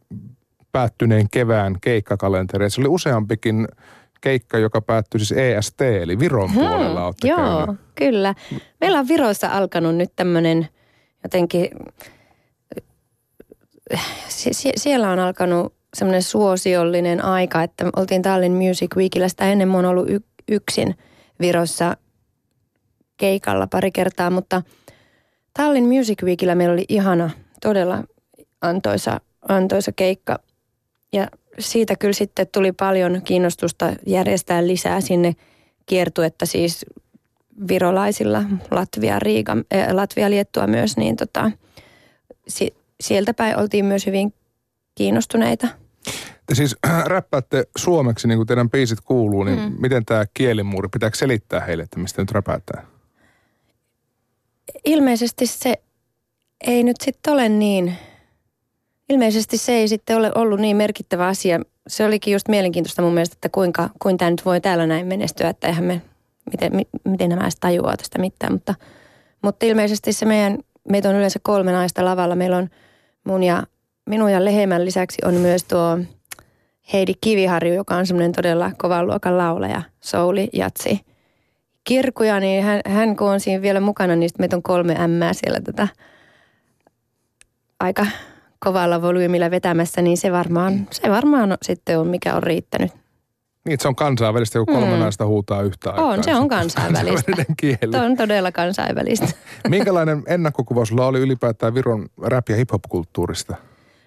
päättyneen 0.72 1.26
kevään 1.30 1.76
keikkakalenteri. 1.80 2.70
Se 2.70 2.80
oli 2.80 2.88
useampikin 2.88 3.68
keikka, 4.20 4.58
joka 4.58 4.80
päättyi 4.80 5.20
siis 5.20 5.32
EST, 5.32 5.80
eli 5.80 6.18
Viron 6.18 6.50
puolella 6.54 7.04
olette 7.06 7.28
Hmm, 7.28 7.42
Joo, 7.44 7.56
käynyt. 7.66 7.80
kyllä. 7.94 8.34
Meillä 8.80 8.98
on 8.98 9.08
Virossa 9.08 9.48
alkanut 9.48 9.96
nyt 9.96 10.12
tämmöinen 10.16 10.68
jotenkin, 11.22 11.68
sie- 14.28 14.54
sie- 14.54 14.72
siellä 14.76 15.10
on 15.10 15.18
alkanut 15.18 15.74
semmoinen 15.94 16.22
suosiollinen 16.22 17.24
aika, 17.24 17.62
että 17.62 17.90
oltiin 17.96 18.22
Tallinn 18.22 18.66
Music 18.66 18.96
Weekillä. 18.96 19.28
Sitä 19.28 19.44
ennen 19.52 19.68
mä 19.68 19.74
oon 19.76 19.84
ollut 19.84 20.10
y- 20.10 20.20
yksin 20.48 20.94
Virossa 21.40 21.96
keikalla 23.16 23.66
pari 23.66 23.90
kertaa, 23.90 24.30
mutta 24.30 24.62
Tallinn 25.54 25.96
Music 25.96 26.22
Weekillä 26.22 26.54
meillä 26.54 26.72
oli 26.72 26.84
ihana, 26.88 27.30
todella 27.62 28.04
antoisa, 28.60 29.20
antoisa 29.48 29.92
keikka. 29.92 30.38
Ja 31.12 31.28
siitä 31.58 31.96
kyllä 31.96 32.12
sitten 32.12 32.46
tuli 32.52 32.72
paljon 32.72 33.22
kiinnostusta 33.24 33.92
järjestää 34.06 34.66
lisää 34.66 35.00
sinne 35.00 35.36
kiertuetta 35.86 36.46
siis 36.46 36.86
virolaisilla, 37.68 38.42
Latvia, 38.70 39.18
Riika, 39.18 39.52
äh, 39.74 39.88
Latvia, 39.92 40.30
Liettua 40.30 40.66
myös, 40.66 40.96
niin 40.96 41.16
tota, 41.16 41.50
si, 42.48 42.74
sieltä 43.00 43.34
päin 43.34 43.58
oltiin 43.58 43.84
myös 43.84 44.06
hyvin 44.06 44.34
kiinnostuneita. 44.94 45.68
Te 46.46 46.54
siis 46.54 46.76
räppäätte 47.04 47.64
suomeksi, 47.78 48.28
niin 48.28 48.38
kuin 48.38 48.46
teidän 48.46 48.70
biisit 48.70 49.00
kuuluu, 49.00 49.44
niin 49.44 49.58
Mm. 49.58 49.76
miten 49.80 50.04
tämä 50.04 50.24
kielimuuri, 50.34 50.88
pitääkö 50.92 51.16
selittää 51.16 51.60
heille, 51.60 51.82
että 51.82 51.98
mistä 52.00 52.22
nyt 52.22 52.30
räpäätään? 52.30 52.86
Ilmeisesti 54.84 55.46
se 55.46 55.74
ei 56.60 56.82
nyt 56.82 56.96
sitten 57.02 57.32
ole 57.32 57.48
niin, 57.48 57.96
ilmeisesti 59.08 59.58
se 59.58 59.72
ei 59.72 59.88
sitten 59.88 60.16
ole 60.16 60.32
ollut 60.34 60.60
niin 60.60 60.76
merkittävä 60.76 61.26
asia. 61.26 61.60
Se 61.88 62.04
olikin 62.04 62.32
just 62.32 62.48
mielenkiintoista 62.48 63.02
mun 63.02 63.14
mielestä, 63.14 63.34
että 63.34 63.48
kuinka, 63.48 63.90
kuinka 64.02 64.18
tämä 64.18 64.30
nyt 64.30 64.44
voi 64.44 64.60
täällä 64.60 64.86
näin 64.86 65.06
menestyä, 65.06 65.48
että 65.48 65.66
eihän 65.66 65.84
me, 65.84 66.02
miten, 66.52 66.76
mi, 66.76 66.86
miten 67.04 67.28
nämä 67.28 67.42
edes 67.42 67.56
tajuaa 67.60 67.96
tästä 67.96 68.18
mitään. 68.18 68.52
Mutta, 68.52 68.74
mutta 69.42 69.66
ilmeisesti 69.66 70.12
se 70.12 70.26
meidän, 70.26 70.58
meitä 70.90 71.08
on 71.08 71.14
yleensä 71.14 71.38
kolme 71.42 71.72
naista 71.72 72.04
lavalla. 72.04 72.36
Meillä 72.36 72.56
on 72.56 72.68
mun 73.24 73.42
ja 73.42 73.62
minun 74.06 74.32
ja 74.32 74.44
Lehemän 74.44 74.84
lisäksi 74.84 75.18
on 75.24 75.34
myös 75.34 75.64
tuo 75.64 75.98
Heidi 76.92 77.12
Kiviharju, 77.20 77.74
joka 77.74 77.96
on 77.96 78.06
semmoinen 78.06 78.32
todella 78.32 78.70
kovan 78.78 79.06
luokan 79.06 79.38
laulaja, 79.38 79.82
souli, 80.00 80.48
jatsi, 80.52 81.00
kirkuja, 81.84 82.40
niin 82.40 82.64
hän, 82.64 82.80
hän 82.86 83.16
kun 83.16 83.30
on 83.30 83.40
siinä 83.40 83.62
vielä 83.62 83.80
mukana, 83.80 84.16
niin 84.16 84.30
meitä 84.38 84.56
on 84.56 84.62
kolme 84.62 84.96
ämmää 85.00 85.32
siellä 85.32 85.60
tätä 85.60 85.88
aika 87.80 88.06
kovalla 88.58 89.02
volyymilla 89.02 89.50
vetämässä, 89.50 90.02
niin 90.02 90.16
se 90.16 90.32
varmaan, 90.32 90.88
se 90.90 91.10
varmaan 91.10 91.58
sitten 91.62 91.98
on, 91.98 92.06
mikä 92.06 92.34
on 92.34 92.42
riittänyt. 92.42 92.92
Niin, 93.64 93.80
se 93.80 93.88
on 93.88 93.96
kansainvälistä, 93.96 94.58
kun 94.58 94.66
kolme 94.66 94.92
mm. 94.92 94.98
naista 94.98 95.26
huutaa 95.26 95.62
yhtä 95.62 95.90
aikaa. 95.90 96.04
On, 96.04 96.24
se 96.24 96.34
on 96.34 96.48
kansainvälistä. 96.48 97.32
kieli. 97.56 97.92
Se 97.92 98.00
on 98.00 98.16
todella 98.16 98.52
kansainvälistä. 98.52 99.26
Minkälainen 99.68 100.22
ennakkokuva 100.26 100.84
sulla 100.84 101.06
oli 101.06 101.18
ylipäätään 101.18 101.74
Viron 101.74 102.08
rap- 102.22 102.48
ja 102.48 102.56
hip-hop-kulttuurista? 102.56 103.56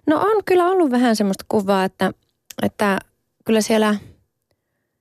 No 0.07 0.19
on 0.19 0.43
kyllä 0.45 0.65
ollut 0.65 0.91
vähän 0.91 1.15
semmoista 1.15 1.45
kuvaa, 1.47 1.83
että, 1.83 2.11
että 2.61 2.99
kyllä 3.45 3.61
siellä, 3.61 3.95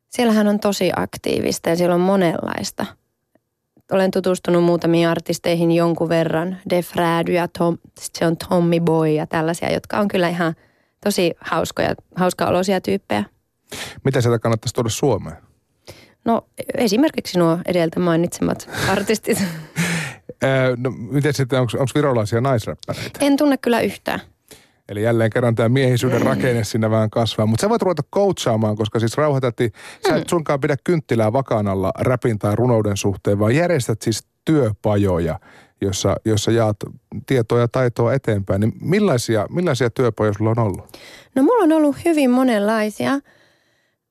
siellähän 0.08 0.48
on 0.48 0.60
tosi 0.60 0.90
aktiivista 0.96 1.68
ja 1.68 1.76
siellä 1.76 1.94
on 1.94 2.00
monenlaista. 2.00 2.86
Olen 3.90 4.10
tutustunut 4.10 4.64
muutamiin 4.64 5.08
artisteihin 5.08 5.72
jonkun 5.72 6.08
verran. 6.08 6.56
Def 6.70 6.96
Rady 6.96 7.32
ja 7.32 7.48
Tom, 7.48 7.78
se 8.00 8.26
on 8.26 8.36
Tommy 8.36 8.80
Boy 8.80 9.08
ja 9.08 9.26
tällaisia, 9.26 9.72
jotka 9.72 9.98
on 9.98 10.08
kyllä 10.08 10.28
ihan 10.28 10.54
tosi 11.04 11.34
hauskoja, 11.40 11.94
hauska-oloisia 12.14 12.80
tyyppejä. 12.80 13.24
Mitä 14.04 14.20
sieltä 14.20 14.38
kannattaisi 14.38 14.74
tuoda 14.74 14.88
Suomeen? 14.88 15.36
No 16.24 16.46
esimerkiksi 16.74 17.38
nuo 17.38 17.58
edeltä 17.66 18.00
mainitsemat 18.00 18.68
artistit. 18.92 19.38
no 20.76 20.90
miten 20.90 21.34
sitten, 21.34 21.60
onko 21.60 21.72
virolaisia 21.94 22.40
naisräppäreitä? 22.40 23.18
En 23.20 23.36
tunne 23.36 23.56
kyllä 23.56 23.80
yhtään. 23.80 24.20
Eli 24.90 25.02
jälleen 25.02 25.30
kerran 25.30 25.54
tämä 25.54 25.68
miehisyyden 25.68 26.22
rakenne 26.22 26.64
siinä 26.64 26.90
vähän 26.90 27.10
kasvaa. 27.10 27.46
Mutta 27.46 27.60
sä 27.60 27.68
voit 27.68 27.82
ruveta 27.82 28.02
coachaamaan, 28.14 28.76
koska 28.76 28.98
siis 28.98 29.16
rauhoitatti, 29.16 29.72
sä 30.08 30.16
et 30.16 30.24
mm. 30.24 30.28
sunkaan 30.30 30.60
pidä 30.60 30.76
kynttilää 30.84 31.32
vakaan 31.32 31.68
alla 31.68 31.92
räpin 31.98 32.38
tai 32.38 32.56
runouden 32.56 32.96
suhteen, 32.96 33.38
vaan 33.38 33.54
järjestät 33.54 34.02
siis 34.02 34.24
työpajoja, 34.44 35.40
jossa, 35.80 36.16
jossa 36.24 36.50
jaat 36.50 36.76
tietoa 37.26 37.60
ja 37.60 37.68
taitoa 37.68 38.14
eteenpäin. 38.14 38.60
Niin 38.60 38.72
millaisia, 38.80 39.46
millaisia 39.50 39.90
työpajoja 39.90 40.34
sulla 40.38 40.50
on 40.50 40.58
ollut? 40.58 40.98
No 41.34 41.42
mulla 41.42 41.64
on 41.64 41.72
ollut 41.72 41.96
hyvin 42.04 42.30
monenlaisia. 42.30 43.18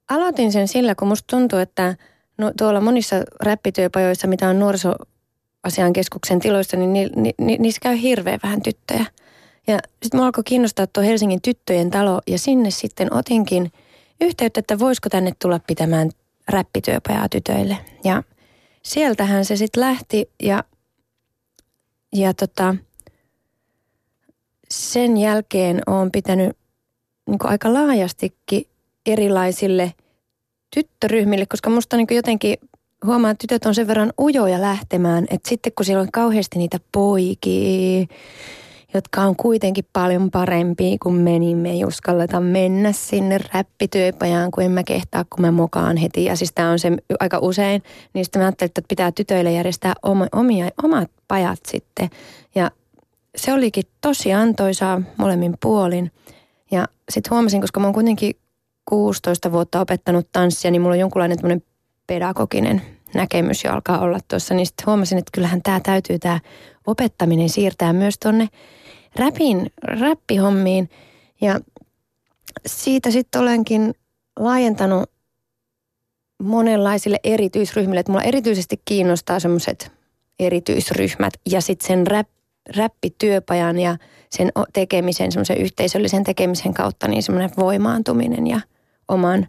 Aloitin 0.10 0.52
sen 0.52 0.68
sillä, 0.68 0.96
kun 0.96 1.08
musta 1.08 1.36
tuntuu, 1.38 1.60
että 1.60 1.96
no, 2.38 2.52
tuolla 2.58 2.82
monissa 2.82 3.16
räppityöpajoissa, 3.42 4.28
mitä 4.28 4.50
on 4.50 4.60
nuorisoasian 4.60 5.94
keskuksen 5.94 6.40
tiloissa, 6.40 6.78
niin 6.78 6.94
ni, 6.94 7.10
ni, 7.16 7.34
ni, 7.38 7.58
niissä 7.60 7.80
käy 7.82 8.02
hirveän 8.02 8.40
vähän 8.44 8.62
tyttöjä. 8.62 9.06
Ja 9.70 9.80
sitten 10.04 10.18
mua 10.20 10.26
alkoi 10.26 10.44
kiinnostaa 10.44 10.88
tuo 10.88 11.04
Helsingin 11.04 11.42
tyttöjen 11.42 11.90
talo 11.90 12.22
ja 12.28 12.40
sinne 12.40 12.72
sitten 12.72 13.14
otinkin 13.14 13.72
yhteyttä, 14.22 14.60
että 14.60 14.80
voisiko 14.80 15.10
tänne 15.10 15.32
tulla 15.42 15.60
pitämään 15.68 16.10
räppityöpajaa 16.48 17.30
tytöille. 17.30 17.78
Ja 18.04 18.24
sieltähän 18.84 19.46
se 19.46 19.56
sitten 19.56 19.82
lähti 19.82 20.30
ja, 20.44 20.64
ja 22.14 22.34
tota, 22.34 22.76
sen 24.70 25.18
jälkeen 25.18 25.82
olen 25.88 26.12
pitänyt 26.12 26.58
niin 27.28 27.40
aika 27.44 27.74
laajastikin 27.74 28.68
erilaisille 29.06 29.94
tyttöryhmille, 30.76 31.46
koska 31.46 31.70
musta 31.70 31.98
niin 31.98 32.08
jotenkin 32.12 32.58
huomaa, 33.06 33.32
että 33.32 33.42
tytöt 33.42 33.66
on 33.66 33.76
sen 33.76 33.88
verran 33.88 34.14
ujoja 34.20 34.62
lähtemään, 34.62 35.26
että 35.30 35.50
sitten 35.50 35.72
kun 35.76 35.86
siellä 35.86 36.02
on 36.02 36.12
kauheasti 36.12 36.60
niitä 36.60 36.80
poikia, 36.92 38.08
jotka 38.94 39.22
on 39.22 39.36
kuitenkin 39.36 39.86
paljon 39.94 40.32
parempia 40.32 40.98
kuin 41.04 41.16
menimme. 41.16 41.72
Ei 41.72 41.86
uskalleta 41.86 42.40
mennä 42.40 42.92
sinne 42.92 43.40
räppityöpajaan, 43.54 44.52
kun 44.52 44.64
en 44.64 44.72
mä 44.72 44.84
kehtaa, 44.84 45.26
kun 45.30 45.42
mä 45.42 45.52
mokaan 45.52 45.98
heti. 45.98 46.26
Ja 46.26 46.36
siis 46.36 46.52
tämä 46.54 46.72
on 46.72 46.80
se 46.80 46.92
aika 47.20 47.40
usein. 47.42 47.84
Niin 48.14 48.26
sitten 48.26 48.40
mä 48.40 48.46
ajattelin, 48.46 48.70
että 48.70 48.82
pitää 48.88 49.12
tytöille 49.12 49.52
järjestää 49.52 49.94
omia, 50.32 50.70
omat 50.84 51.12
pajat 51.28 51.60
sitten. 51.68 52.10
Ja 52.56 52.72
se 53.36 53.54
olikin 53.54 53.84
tosi 54.02 54.34
antoisaa 54.34 55.02
molemmin 55.18 55.54
puolin. 55.62 56.12
Ja 56.72 56.88
sitten 57.10 57.32
huomasin, 57.32 57.62
koska 57.62 57.80
mä 57.80 57.88
oon 57.88 57.94
kuitenkin 57.94 58.36
16 58.86 59.52
vuotta 59.52 59.82
opettanut 59.82 60.28
tanssia, 60.32 60.72
niin 60.72 60.82
mulla 60.82 60.94
on 60.94 61.00
jonkunlainen 61.00 61.64
pedagoginen 62.08 62.82
näkemys 63.14 63.64
jo 63.64 63.72
alkaa 63.72 64.00
olla 64.00 64.20
tuossa. 64.28 64.54
Niin 64.54 64.66
sitten 64.66 64.86
huomasin, 64.86 65.18
että 65.18 65.32
kyllähän 65.34 65.62
tämä 65.62 65.80
täytyy 65.80 66.20
tämä 66.20 66.40
opettaminen 66.88 67.50
siirtää 67.50 67.94
myös 67.94 68.16
tonne 68.20 68.48
räpin, 69.16 69.72
räppihommiin. 69.84 70.90
Ja 71.42 71.60
siitä 72.66 73.12
sitten 73.12 73.42
olenkin 73.42 73.94
laajentanut 74.40 75.12
monenlaisille 76.44 77.20
erityisryhmille. 77.24 78.00
Että 78.00 78.12
mulla 78.12 78.24
erityisesti 78.24 78.82
kiinnostaa 78.86 79.40
semmoiset 79.40 79.92
erityisryhmät 80.40 81.34
ja 81.50 81.62
sitten 81.62 81.88
sen 81.88 82.08
rap, 82.08 82.28
räppityöpajan 82.76 83.80
ja 83.80 83.98
sen 84.30 84.52
tekemisen, 84.74 85.32
semmoisen 85.32 85.58
yhteisöllisen 85.58 86.24
tekemisen 86.24 86.74
kautta 86.74 87.08
niin 87.08 87.24
semmoinen 87.24 87.52
voimaantuminen 87.58 88.48
ja 88.48 88.60
oman 89.08 89.48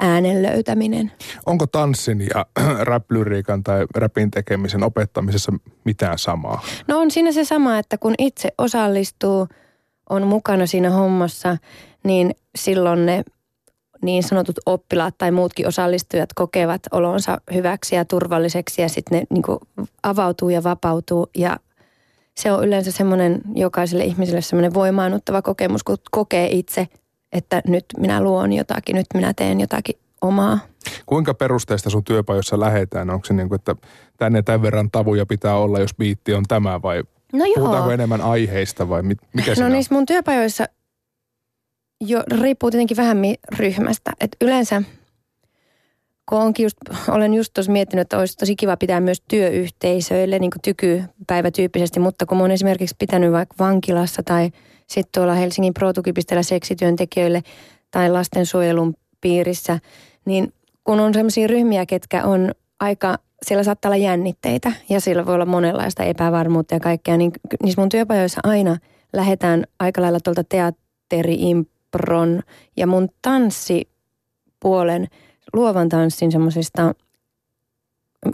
äänen 0.00 0.42
löytäminen. 0.42 1.12
Onko 1.46 1.66
tanssin 1.66 2.28
ja 2.34 2.46
räplyriikan 2.90 3.62
tai 3.62 3.86
räpin 3.94 4.30
tekemisen 4.30 4.82
opettamisessa 4.82 5.52
mitään 5.84 6.18
samaa? 6.18 6.62
No 6.88 6.98
on 6.98 7.10
siinä 7.10 7.32
se 7.32 7.44
sama, 7.44 7.78
että 7.78 7.98
kun 7.98 8.14
itse 8.18 8.48
osallistuu, 8.58 9.48
on 10.10 10.26
mukana 10.26 10.66
siinä 10.66 10.90
hommassa, 10.90 11.56
niin 12.04 12.34
silloin 12.54 13.06
ne 13.06 13.24
niin 14.02 14.22
sanotut 14.22 14.58
oppilaat 14.66 15.14
tai 15.18 15.30
muutkin 15.30 15.68
osallistujat 15.68 16.32
kokevat 16.32 16.82
olonsa 16.90 17.40
hyväksi 17.54 17.96
ja 17.96 18.04
turvalliseksi 18.04 18.82
ja 18.82 18.88
sitten 18.88 19.18
ne 19.18 19.26
niin 19.30 19.88
avautuu 20.02 20.48
ja 20.48 20.62
vapautuu 20.62 21.26
ja 21.36 21.58
se 22.36 22.52
on 22.52 22.64
yleensä 22.64 22.92
semmoinen 22.92 23.40
jokaiselle 23.54 24.04
ihmiselle 24.04 24.42
semmoinen 24.42 24.74
voimaannuttava 24.74 25.42
kokemus, 25.42 25.84
kun 25.84 25.96
kokee 26.10 26.48
itse 26.50 26.88
että 27.32 27.62
nyt 27.66 27.84
minä 27.98 28.22
luon 28.22 28.52
jotakin, 28.52 28.96
nyt 28.96 29.06
minä 29.14 29.34
teen 29.34 29.60
jotakin 29.60 29.98
omaa. 30.20 30.58
Kuinka 31.06 31.34
perusteista 31.34 31.90
sun 31.90 32.04
työpajoissa 32.04 32.60
lähetään? 32.60 33.10
Onko 33.10 33.26
se 33.26 33.34
niin 33.34 33.48
kuin, 33.48 33.56
että 33.56 33.76
tänne 34.16 34.42
tämän 34.42 34.62
verran 34.62 34.90
tavuja 34.90 35.26
pitää 35.26 35.56
olla, 35.56 35.80
jos 35.80 35.94
biitti 35.94 36.34
on 36.34 36.44
tämä 36.48 36.82
vai 36.82 37.02
no 37.32 37.44
joo. 37.44 37.54
puhutaanko 37.54 37.90
enemmän 37.90 38.20
aiheista 38.20 38.88
vai 38.88 39.02
mikä 39.02 39.54
No 39.60 39.68
niissä 39.68 39.94
mun 39.94 40.06
työpajoissa 40.06 40.64
jo 42.00 42.22
riippuu 42.40 42.70
tietenkin 42.70 42.96
vähän 42.96 43.18
ryhmästä. 43.58 44.12
Et 44.20 44.36
yleensä, 44.40 44.82
kun 46.28 46.38
onkin 46.38 46.64
just, 46.64 46.76
olen 47.08 47.34
just 47.34 47.54
tuossa 47.54 47.72
miettinyt, 47.72 48.00
että 48.00 48.18
olisi 48.18 48.36
tosi 48.36 48.56
kiva 48.56 48.76
pitää 48.76 49.00
myös 49.00 49.22
työyhteisöille 49.28 50.38
niin 50.38 50.50
kuin 50.50 50.62
tykypäivätyyppisesti, 50.62 52.00
mutta 52.00 52.26
kun 52.26 52.40
olen 52.40 52.50
esimerkiksi 52.50 52.96
pitänyt 52.98 53.32
vaikka 53.32 53.54
vankilassa 53.58 54.22
tai– 54.22 54.50
sitten 54.90 55.20
tuolla 55.20 55.34
Helsingin 55.34 55.74
Pro-tukipisteellä 55.74 56.42
seksityöntekijöille 56.42 57.42
tai 57.90 58.10
lastensuojelun 58.10 58.94
piirissä, 59.20 59.78
niin 60.24 60.52
kun 60.84 61.00
on 61.00 61.14
sellaisia 61.14 61.46
ryhmiä, 61.46 61.86
ketkä 61.86 62.24
on 62.24 62.52
aika, 62.80 63.18
siellä 63.46 63.64
saattaa 63.64 63.88
olla 63.88 63.96
jännitteitä 63.96 64.72
ja 64.88 65.00
siellä 65.00 65.26
voi 65.26 65.34
olla 65.34 65.46
monenlaista 65.46 66.04
epävarmuutta 66.04 66.74
ja 66.74 66.80
kaikkea, 66.80 67.16
niin 67.16 67.32
niissä 67.62 67.80
mun 67.80 67.88
työpajoissa 67.88 68.40
aina 68.44 68.76
lähdetään 69.12 69.64
aika 69.78 70.02
lailla 70.02 70.20
tuolta 70.20 70.44
teatteri-impron 70.44 72.42
ja 72.76 72.86
mun 72.86 73.08
tanssipuolen, 73.22 75.08
luovan 75.52 75.88
tanssin 75.88 76.32
semmoisista 76.32 76.94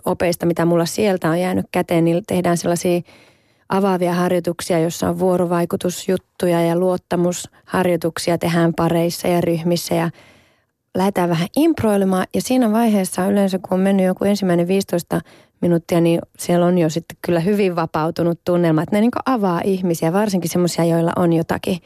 opeista, 0.04 0.46
mitä 0.46 0.64
mulla 0.64 0.86
sieltä 0.86 1.30
on 1.30 1.40
jäänyt 1.40 1.66
käteen, 1.72 2.04
niin 2.04 2.22
tehdään 2.26 2.56
sellaisia 2.56 3.00
avaavia 3.68 4.14
harjoituksia, 4.14 4.78
jossa 4.78 5.08
on 5.08 5.18
vuorovaikutusjuttuja 5.18 6.60
ja 6.60 6.76
luottamusharjoituksia 6.76 8.38
tehdään 8.38 8.74
pareissa 8.74 9.28
ja 9.28 9.40
ryhmissä 9.40 9.94
ja 9.94 10.10
lähdetään 10.96 11.28
vähän 11.28 11.48
improilemaan. 11.56 12.26
Ja 12.34 12.42
siinä 12.42 12.72
vaiheessa 12.72 13.26
yleensä, 13.26 13.58
kun 13.58 13.72
on 13.72 13.80
mennyt 13.80 14.06
joku 14.06 14.24
ensimmäinen 14.24 14.68
15 14.68 15.20
minuuttia, 15.60 16.00
niin 16.00 16.20
siellä 16.38 16.66
on 16.66 16.78
jo 16.78 16.90
sitten 16.90 17.16
kyllä 17.22 17.40
hyvin 17.40 17.76
vapautunut 17.76 18.40
tunnelma, 18.44 18.82
että 18.82 18.96
ne 18.96 19.00
niin 19.00 19.10
avaa 19.26 19.60
ihmisiä, 19.64 20.12
varsinkin 20.12 20.50
semmoisia, 20.50 20.84
joilla 20.84 21.12
on 21.16 21.32
jotakin, 21.32 21.78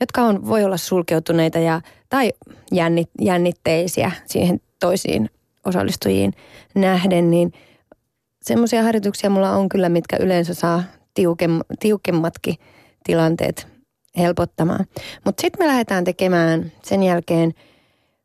jotka 0.00 0.22
on, 0.22 0.46
voi 0.46 0.64
olla 0.64 0.76
sulkeutuneita 0.76 1.58
ja, 1.58 1.80
tai 2.08 2.32
jännit, 2.72 3.10
jännitteisiä 3.20 4.12
siihen 4.26 4.60
toisiin 4.80 5.30
osallistujiin 5.64 6.32
nähden, 6.74 7.30
niin 7.30 7.52
semmoisia 8.42 8.82
harjoituksia 8.82 9.30
mulla 9.30 9.50
on 9.50 9.68
kyllä, 9.68 9.88
mitkä 9.88 10.16
yleensä 10.20 10.54
saa 10.54 10.82
tiukem, 11.14 11.60
tiukemmatkin 11.80 12.54
tilanteet 13.04 13.68
helpottamaan. 14.18 14.86
Mutta 15.24 15.40
sitten 15.40 15.66
me 15.66 15.68
lähdetään 15.68 16.04
tekemään 16.04 16.72
sen 16.82 17.02
jälkeen 17.02 17.54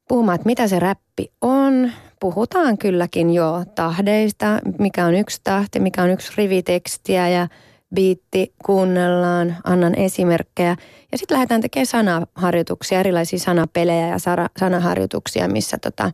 puhumaan, 0.08 0.36
että 0.36 0.46
mitä 0.46 0.68
se 0.68 0.80
räppi 0.80 1.32
on. 1.42 1.92
Puhutaan 2.20 2.78
kylläkin 2.78 3.34
jo 3.34 3.66
tahdeista, 3.76 4.60
mikä 4.80 5.06
on 5.06 5.16
yksi 5.16 5.42
tahti, 5.44 5.80
mikä 5.80 6.04
on 6.04 6.10
yksi 6.10 6.32
rivitekstiä 6.38 7.30
ja 7.30 7.48
biitti, 7.96 8.54
kuunnellaan, 8.66 9.56
annan 9.64 9.96
esimerkkejä. 9.96 10.76
Ja 11.12 11.18
sitten 11.18 11.36
lähdetään 11.36 11.62
tekemään 11.62 11.86
sanaharjoituksia, 11.86 13.00
erilaisia 13.00 13.40
sanapelejä 13.40 14.08
ja 14.08 14.18
sanaharjoituksia, 14.60 15.48
missä, 15.48 15.78
tota, 15.78 16.12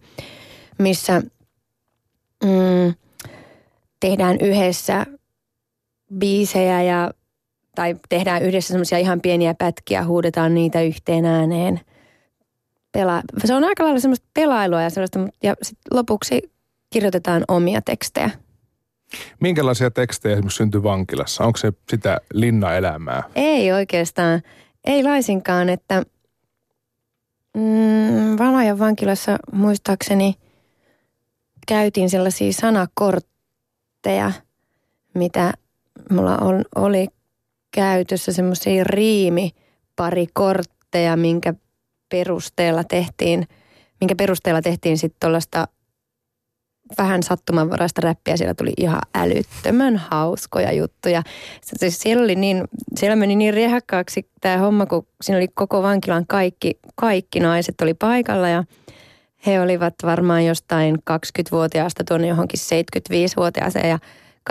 missä 0.78 1.22
mm, 2.44 2.94
tehdään 4.00 4.38
yhdessä 4.42 5.06
biisejä 6.18 6.82
ja, 6.82 7.12
tai 7.76 7.96
tehdään 8.10 8.44
yhdessä 8.44 8.68
semmoisia 8.68 8.98
ihan 8.98 9.22
pieniä 9.22 9.54
pätkiä, 9.54 10.06
huudetaan 10.06 10.54
niitä 10.54 10.82
yhteen 10.82 11.26
ääneen. 11.26 11.82
Pela, 12.92 13.22
se 13.46 13.54
on 13.54 13.64
aika 13.64 13.84
lailla 13.84 14.00
semmoista 14.00 14.28
pelailua 14.34 14.82
ja 14.82 14.90
sellaista, 14.90 15.20
ja 15.44 15.56
sit 15.62 15.78
lopuksi 15.92 16.52
kirjoitetaan 16.90 17.44
omia 17.48 17.82
tekstejä. 17.82 18.30
Minkälaisia 19.40 19.92
tekstejä 19.92 20.34
esimerkiksi 20.34 20.58
syntyy 20.58 20.84
vankilassa? 20.84 21.44
Onko 21.44 21.58
se 21.58 21.74
sitä 21.90 22.22
linnaelämää? 22.34 23.24
Ei 23.36 23.72
oikeastaan. 23.72 24.42
Ei 24.86 25.04
laisinkaan, 25.04 25.70
että 25.70 26.04
mm, 27.58 28.38
Valajan 28.40 28.80
vankilassa 28.80 29.38
muistaakseni 29.52 30.36
käytiin 31.68 32.10
sellaisia 32.10 32.54
sanakortteja, 32.54 34.32
mitä 35.14 35.54
mulla 36.10 36.38
on, 36.38 36.64
oli 36.76 37.08
käytössä 37.72 38.34
semmoisia 38.34 38.84
riimiparikortteja, 38.84 41.18
minkä 41.18 41.54
perusteella 42.10 42.84
tehtiin, 42.84 43.48
minkä 44.02 44.16
perusteella 44.16 44.62
tehtiin 44.62 44.98
sitten 44.98 45.20
tuollaista 45.20 45.68
vähän 46.98 47.24
sattumanvaraista 47.24 48.02
räppiä. 48.02 48.38
Siellä 48.38 48.54
tuli 48.54 48.74
ihan 48.78 49.02
älyttömän 49.16 49.98
hauskoja 49.98 50.72
juttuja. 50.72 51.24
Siis 51.62 52.00
siellä, 52.00 52.24
oli 52.24 52.36
niin, 52.36 52.64
siellä 52.96 53.16
meni 53.16 53.36
niin 53.36 53.54
riehakkaaksi 53.54 54.30
tämä 54.42 54.58
homma, 54.58 54.86
kun 54.86 55.08
siinä 55.22 55.38
oli 55.38 55.48
koko 55.48 55.84
vankilan 55.84 56.28
kaikki, 56.28 56.80
kaikki 56.96 57.40
naiset 57.40 57.82
oli 57.82 57.94
paikalla 57.94 58.50
ja 58.50 58.64
he 59.46 59.62
olivat 59.62 59.94
varmaan 60.04 60.46
jostain 60.46 60.96
20-vuotiaasta 60.96 62.04
tuonne 62.04 62.28
johonkin 62.28 62.60
75-vuotiaaseen 62.60 63.90
ja 63.90 64.00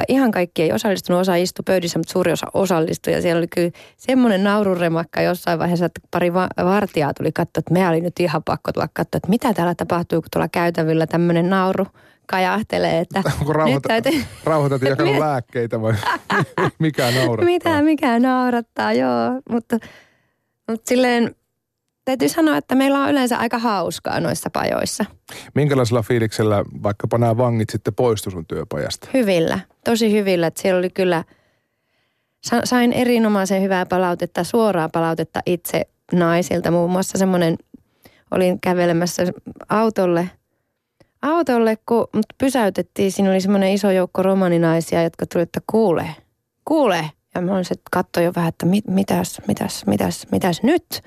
ihan 0.09 0.31
kaikki 0.31 0.63
ei 0.63 0.73
osallistunut, 0.73 1.21
osa 1.21 1.35
istui 1.35 1.63
pöydissä, 1.67 1.99
mutta 1.99 2.13
suuri 2.13 2.33
osa 2.33 2.47
osallistui. 2.55 3.13
Ja 3.13 3.23
siellä 3.23 3.39
oli 3.39 3.49
kyllä 3.49 3.71
semmoinen 3.97 4.45
naururemakka 4.45 5.23
jossain 5.23 5.59
vaiheessa, 5.59 5.87
että 5.87 6.01
pari 6.11 6.35
va- 6.35 6.49
vartijaa 6.65 7.15
tuli 7.15 7.33
katsoa, 7.33 7.59
että 7.59 7.73
me 7.73 7.89
oli 7.89 8.01
nyt 8.01 8.21
ihan 8.21 8.43
pakko 8.45 8.73
tulla 8.73 8.89
katsoa, 8.93 9.17
että 9.17 9.29
mitä 9.29 9.55
täällä 9.55 9.75
tapahtuu, 9.75 10.23
kun 10.23 10.29
tuolla 10.33 10.49
käytävillä 10.49 11.07
tämmöinen 11.07 11.51
nauru 11.51 11.87
kajahtelee, 12.27 13.01
että 13.01 13.23
rauhoitat, 13.49 13.75
nyt 13.75 14.03
täytyy... 14.03 14.25
Rauhoitat 14.45 14.83
jakanut 14.83 15.19
lääkkeitä 15.29 15.83
vai 15.83 15.95
mikä 16.79 17.11
naurattaa? 17.11 17.45
Mitä, 17.45 17.83
mikä 17.83 18.19
naurattaa, 18.19 18.93
joo. 18.93 19.41
Mutta, 19.51 19.79
mutta 20.71 20.89
silleen 20.89 21.35
täytyy 22.05 22.29
sanoa, 22.29 22.57
että 22.57 22.75
meillä 22.75 23.03
on 23.03 23.11
yleensä 23.11 23.39
aika 23.39 23.59
hauskaa 23.59 24.21
noissa 24.21 24.51
pajoissa. 24.51 25.05
Minkälaisella 25.55 26.03
fiiliksellä 26.03 26.65
vaikkapa 26.83 27.19
nämä 27.19 27.37
vangit 27.37 27.71
sitten 27.71 27.95
poistu 27.95 28.31
sun 28.31 28.47
työpajasta? 28.47 29.09
Hyvillä, 29.15 29.61
tosi 29.85 30.13
hyvillä. 30.13 30.47
Että 30.47 30.63
siellä 30.63 30.79
oli 30.79 30.91
kyllä, 30.91 31.25
sain 32.65 32.93
erinomaisen 32.93 33.63
hyvää 33.63 33.87
palautetta, 33.87 34.45
suoraa 34.45 34.89
palautetta 34.89 35.41
itse 35.47 35.87
naisilta. 36.13 36.71
Muun 36.71 36.91
muassa 36.91 37.19
semmoinen, 37.19 37.57
olin 38.31 38.61
kävelemässä 38.61 39.23
autolle, 39.69 40.31
autolle 41.23 41.77
kun 41.87 42.07
mut 42.15 42.27
pysäytettiin. 42.39 43.13
Siinä 43.13 43.31
oli 43.31 43.41
semmoinen 43.41 43.73
iso 43.73 43.91
joukko 43.91 44.23
romaninaisia, 44.23 45.03
jotka 45.03 45.27
tuli, 45.27 45.43
että 45.43 45.61
kuule, 45.67 46.09
kuule. 46.65 47.11
Ja 47.35 47.41
mä 47.41 47.53
olin 47.53 47.65
se, 47.65 47.75
että 47.97 48.21
jo 48.21 48.33
vähän, 48.37 48.49
että 48.49 48.67
mit, 48.67 48.85
mitäs, 48.89 49.41
mitäs, 49.49 49.87
mitäs, 49.87 50.27
mitäs 50.33 50.63
nyt? 50.63 51.03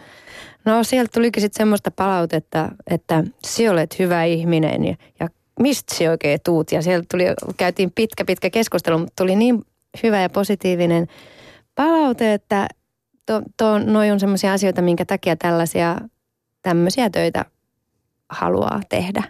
No 0.67 0.83
sieltä 0.83 1.11
tulikin 1.13 1.41
sitten 1.41 1.57
semmoista 1.57 1.91
palautetta, 1.91 2.69
että 2.87 3.23
sinä 3.45 3.71
olet 3.71 3.99
hyvä 3.99 4.23
ihminen 4.23 4.85
ja, 4.85 4.95
ja 5.19 5.27
mistä 5.59 5.95
sinä 5.95 6.11
oikein 6.11 6.39
tuut. 6.45 6.71
Ja 6.71 6.81
sieltä 6.81 7.05
tuli, 7.11 7.23
käytiin 7.57 7.91
pitkä 7.95 8.25
pitkä 8.25 8.49
keskustelu, 8.49 8.97
mutta 8.97 9.13
tuli 9.23 9.35
niin 9.35 9.65
hyvä 10.03 10.21
ja 10.21 10.29
positiivinen 10.29 11.07
palaute, 11.75 12.33
että 12.33 12.67
to, 13.25 13.41
to, 13.57 13.79
noi 13.79 14.11
on 14.11 14.19
semmoisia 14.19 14.53
asioita, 14.53 14.81
minkä 14.81 15.05
takia 15.05 15.35
tällaisia 15.35 15.97
tämmöisiä 16.61 17.09
töitä 17.09 17.45
haluaa 18.29 18.81
tehdä. 18.89 19.23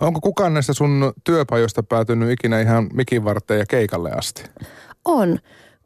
Onko 0.00 0.20
kukaan 0.20 0.54
näistä 0.54 0.72
sun 0.72 1.12
työpajoista 1.24 1.82
päätynyt 1.82 2.30
ikinä 2.30 2.60
ihan 2.60 2.88
mikin 2.92 3.24
varteen 3.24 3.60
ja 3.60 3.66
keikalle 3.66 4.10
asti? 4.12 4.44
On. 5.04 5.38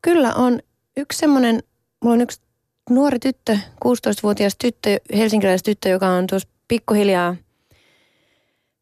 Kyllä 0.02 0.34
on. 0.34 0.58
Yksi 0.96 1.18
semmoinen, 1.18 1.62
mulla 2.04 2.14
on 2.14 2.20
yksi 2.20 2.45
nuori 2.90 3.18
tyttö, 3.18 3.58
16-vuotias 3.84 4.56
tyttö, 4.58 4.96
helsinkiläis 5.16 5.62
tyttö, 5.62 5.88
joka 5.88 6.08
on 6.08 6.26
tuossa 6.26 6.48
pikkuhiljaa, 6.68 7.36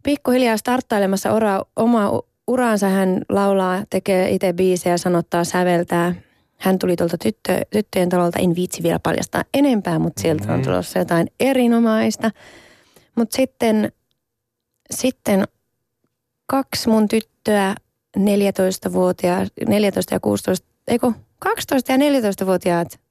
pikkuhiljaa 0.02 0.56
starttailemassa 0.56 1.32
ora, 1.32 1.62
omaa 1.76 2.22
uraansa. 2.46 2.88
Hän 2.88 3.22
laulaa, 3.28 3.84
tekee 3.90 4.30
itse 4.30 4.52
biisejä, 4.52 4.98
sanottaa, 4.98 5.44
säveltää. 5.44 6.14
Hän 6.58 6.78
tuli 6.78 6.96
tuolta 6.96 7.18
tyttö, 7.18 7.60
tyttöjen 7.70 8.08
talolta, 8.08 8.38
en 8.38 8.54
viitsi 8.54 8.82
vielä 8.82 8.98
paljastaa 8.98 9.44
enempää, 9.54 9.98
mutta 9.98 10.22
sieltä 10.22 10.52
on 10.52 10.62
tulossa 10.62 10.98
jotain 10.98 11.28
erinomaista. 11.40 12.30
Mutta 13.14 13.36
sitten, 13.36 13.92
sitten 14.90 15.44
kaksi 16.46 16.88
mun 16.88 17.08
tyttöä, 17.08 17.74
14-vuotiaat, 18.18 19.48
14 19.68 20.14
ja 20.14 20.20
16, 20.20 20.66
eikö 20.88 21.12
12 21.38 21.92
ja 21.92 21.98
14-vuotiaat 21.98 23.03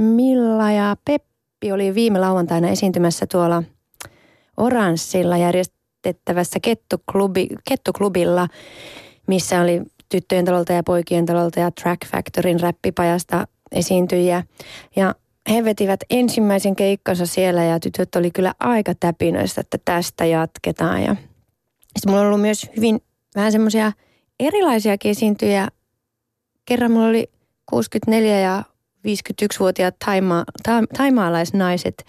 Milla 0.00 0.72
ja 0.72 0.96
Peppi 1.04 1.72
oli 1.72 1.94
viime 1.94 2.18
lauantaina 2.18 2.68
esiintymässä 2.68 3.26
tuolla 3.26 3.62
Oranssilla 4.56 5.36
järjestettävässä 5.36 6.60
kettuklubi, 6.62 7.46
kettuklubilla, 7.68 8.48
missä 9.26 9.60
oli 9.60 9.82
tyttöjen 10.08 10.44
talolta 10.44 10.72
ja 10.72 10.82
poikien 10.82 11.26
talolta 11.26 11.60
ja 11.60 11.70
Track 11.70 12.06
Factorin 12.06 12.60
räppipajasta 12.60 13.46
esiintyjiä. 13.72 14.42
Ja 14.96 15.14
he 15.50 15.64
vetivät 15.64 16.00
ensimmäisen 16.10 16.76
keikkansa 16.76 17.26
siellä 17.26 17.64
ja 17.64 17.80
tytöt 17.80 18.16
oli 18.16 18.30
kyllä 18.30 18.54
aika 18.60 18.94
täpinöistä, 19.00 19.60
että 19.60 19.78
tästä 19.84 20.24
jatketaan. 20.24 21.02
Ja 21.02 21.16
sitten 21.96 22.10
mulla 22.12 22.20
on 22.20 22.26
ollut 22.26 22.40
myös 22.40 22.66
hyvin 22.76 23.00
vähän 23.34 23.52
semmoisia 23.52 23.92
erilaisia 24.40 24.96
esiintyjiä. 25.04 25.68
Kerran 26.64 26.90
mulla 26.90 27.06
oli 27.06 27.30
64 27.70 28.40
ja 28.40 28.62
51-vuotiaat 29.08 29.94
taima, 30.04 30.44
ta, 30.62 30.72
taimaalaisnaiset 30.96 32.06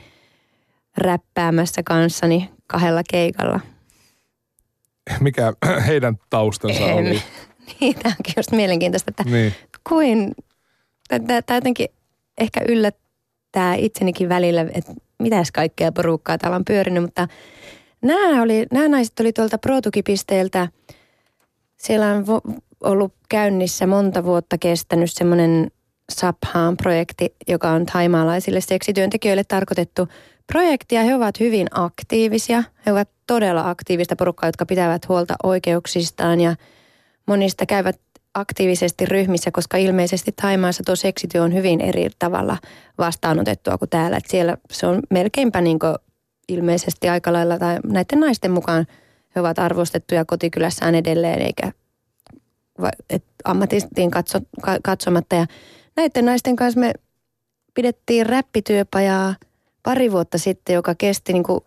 räppäämässä 0.97 1.83
kanssani 1.83 2.49
kahdella 2.67 3.01
keikalla. 3.11 3.59
Mikä 5.19 5.53
heidän 5.87 6.17
taustansa 6.29 6.83
en. 6.83 6.93
oli? 6.95 7.21
niin, 7.79 7.95
tämä 7.95 8.15
onkin 8.19 8.33
just 8.37 8.51
mielenkiintoista, 8.51 9.11
että 9.11 9.23
niin. 9.23 9.53
kuin, 9.89 10.35
tämä 11.25 11.57
jotenkin 11.57 11.87
ehkä 12.37 12.61
yllättää 12.69 13.75
itsenikin 13.75 14.29
välillä, 14.29 14.61
että 14.61 14.93
mitäs 15.19 15.51
kaikkea 15.51 15.91
porukkaa 15.91 16.37
täällä 16.37 16.55
on 16.55 16.65
pyörinyt, 16.65 17.03
mutta 17.03 17.27
nämä, 18.01 18.41
oli, 18.41 18.65
nämä 18.71 18.87
naiset 18.87 19.19
oli 19.19 19.33
tuolta 19.33 19.57
Protukipisteeltä, 19.57 20.67
siellä 21.77 22.07
on 22.07 22.25
ollut 22.83 23.13
käynnissä 23.29 23.87
monta 23.87 24.23
vuotta 24.23 24.57
kestänyt 24.57 25.11
semmoinen 25.11 25.71
Saphaan-projekti, 26.11 27.35
joka 27.47 27.69
on 27.69 27.85
taimaalaisille 27.85 28.61
seksityöntekijöille 28.61 29.43
tarkoitettu 29.43 30.07
projekti. 30.47 30.95
Ja 30.95 31.03
he 31.03 31.15
ovat 31.15 31.39
hyvin 31.39 31.67
aktiivisia. 31.71 32.63
He 32.85 32.91
ovat 32.91 33.09
todella 33.27 33.69
aktiivista 33.69 34.15
porukkaa, 34.15 34.47
jotka 34.47 34.65
pitävät 34.65 35.07
huolta 35.09 35.35
oikeuksistaan 35.43 36.41
ja 36.41 36.55
monista 37.27 37.65
käyvät 37.65 37.99
aktiivisesti 38.33 39.05
ryhmissä, 39.05 39.51
koska 39.51 39.77
ilmeisesti 39.77 40.31
Taimaassa 40.41 40.83
tuo 40.85 40.95
seksityö 40.95 41.43
on 41.43 41.53
hyvin 41.53 41.81
eri 41.81 42.09
tavalla 42.19 42.57
vastaanotettua 42.97 43.77
kuin 43.77 43.89
täällä. 43.89 44.17
Että 44.17 44.31
siellä 44.31 44.57
se 44.71 44.87
on 44.87 44.99
melkeinpä 45.09 45.61
niin 45.61 45.79
ilmeisesti 46.47 47.09
aika 47.09 47.33
lailla, 47.33 47.59
tai 47.59 47.77
näiden 47.83 48.19
naisten 48.19 48.51
mukaan 48.51 48.87
he 49.35 49.41
ovat 49.41 49.59
arvostettuja 49.59 50.25
kotikylässään 50.25 50.95
edelleen, 50.95 51.41
eikä 51.41 51.71
et 53.09 53.23
ammatistiin 53.43 54.11
katso, 54.11 54.39
katsomatta. 54.83 55.35
Ja 55.35 55.45
näiden 55.95 56.25
naisten 56.25 56.55
kanssa 56.55 56.79
me 56.79 56.93
pidettiin 57.73 58.25
räppityöpajaa 58.25 59.35
pari 59.83 60.11
vuotta 60.11 60.37
sitten, 60.37 60.73
joka 60.73 60.95
kesti 60.95 61.33
niin 61.33 61.43
kuin 61.43 61.59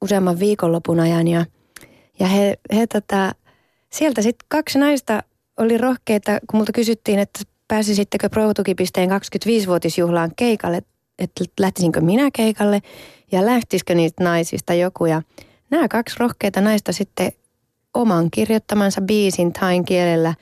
useamman 0.00 0.38
viikonlopun 0.38 1.00
ajan. 1.00 1.28
Ja, 1.28 1.44
ja 2.18 2.26
he, 2.26 2.58
he 2.74 2.86
tota, 2.86 3.34
sieltä 3.92 4.22
sitten 4.22 4.46
kaksi 4.48 4.78
naista 4.78 5.22
oli 5.56 5.78
rohkeita, 5.78 6.38
kun 6.50 6.58
multa 6.58 6.72
kysyttiin, 6.72 7.18
että 7.18 7.40
pääsisittekö 7.68 8.28
Pro-tukipisteen 8.28 9.10
25-vuotisjuhlaan 9.10 10.32
keikalle, 10.36 10.82
että 11.18 11.44
lähtisinkö 11.60 12.00
minä 12.00 12.30
keikalle 12.32 12.80
ja 13.32 13.46
lähtisikö 13.46 13.94
niistä 13.94 14.24
naisista 14.24 14.74
joku. 14.74 15.06
Ja 15.06 15.22
nämä 15.70 15.88
kaksi 15.88 16.16
rohkeita 16.18 16.60
naista 16.60 16.92
sitten 16.92 17.32
oman 17.94 18.30
kirjoittamansa 18.30 19.00
biisin 19.00 19.52
tain 19.52 19.84
kielellä 19.84 20.34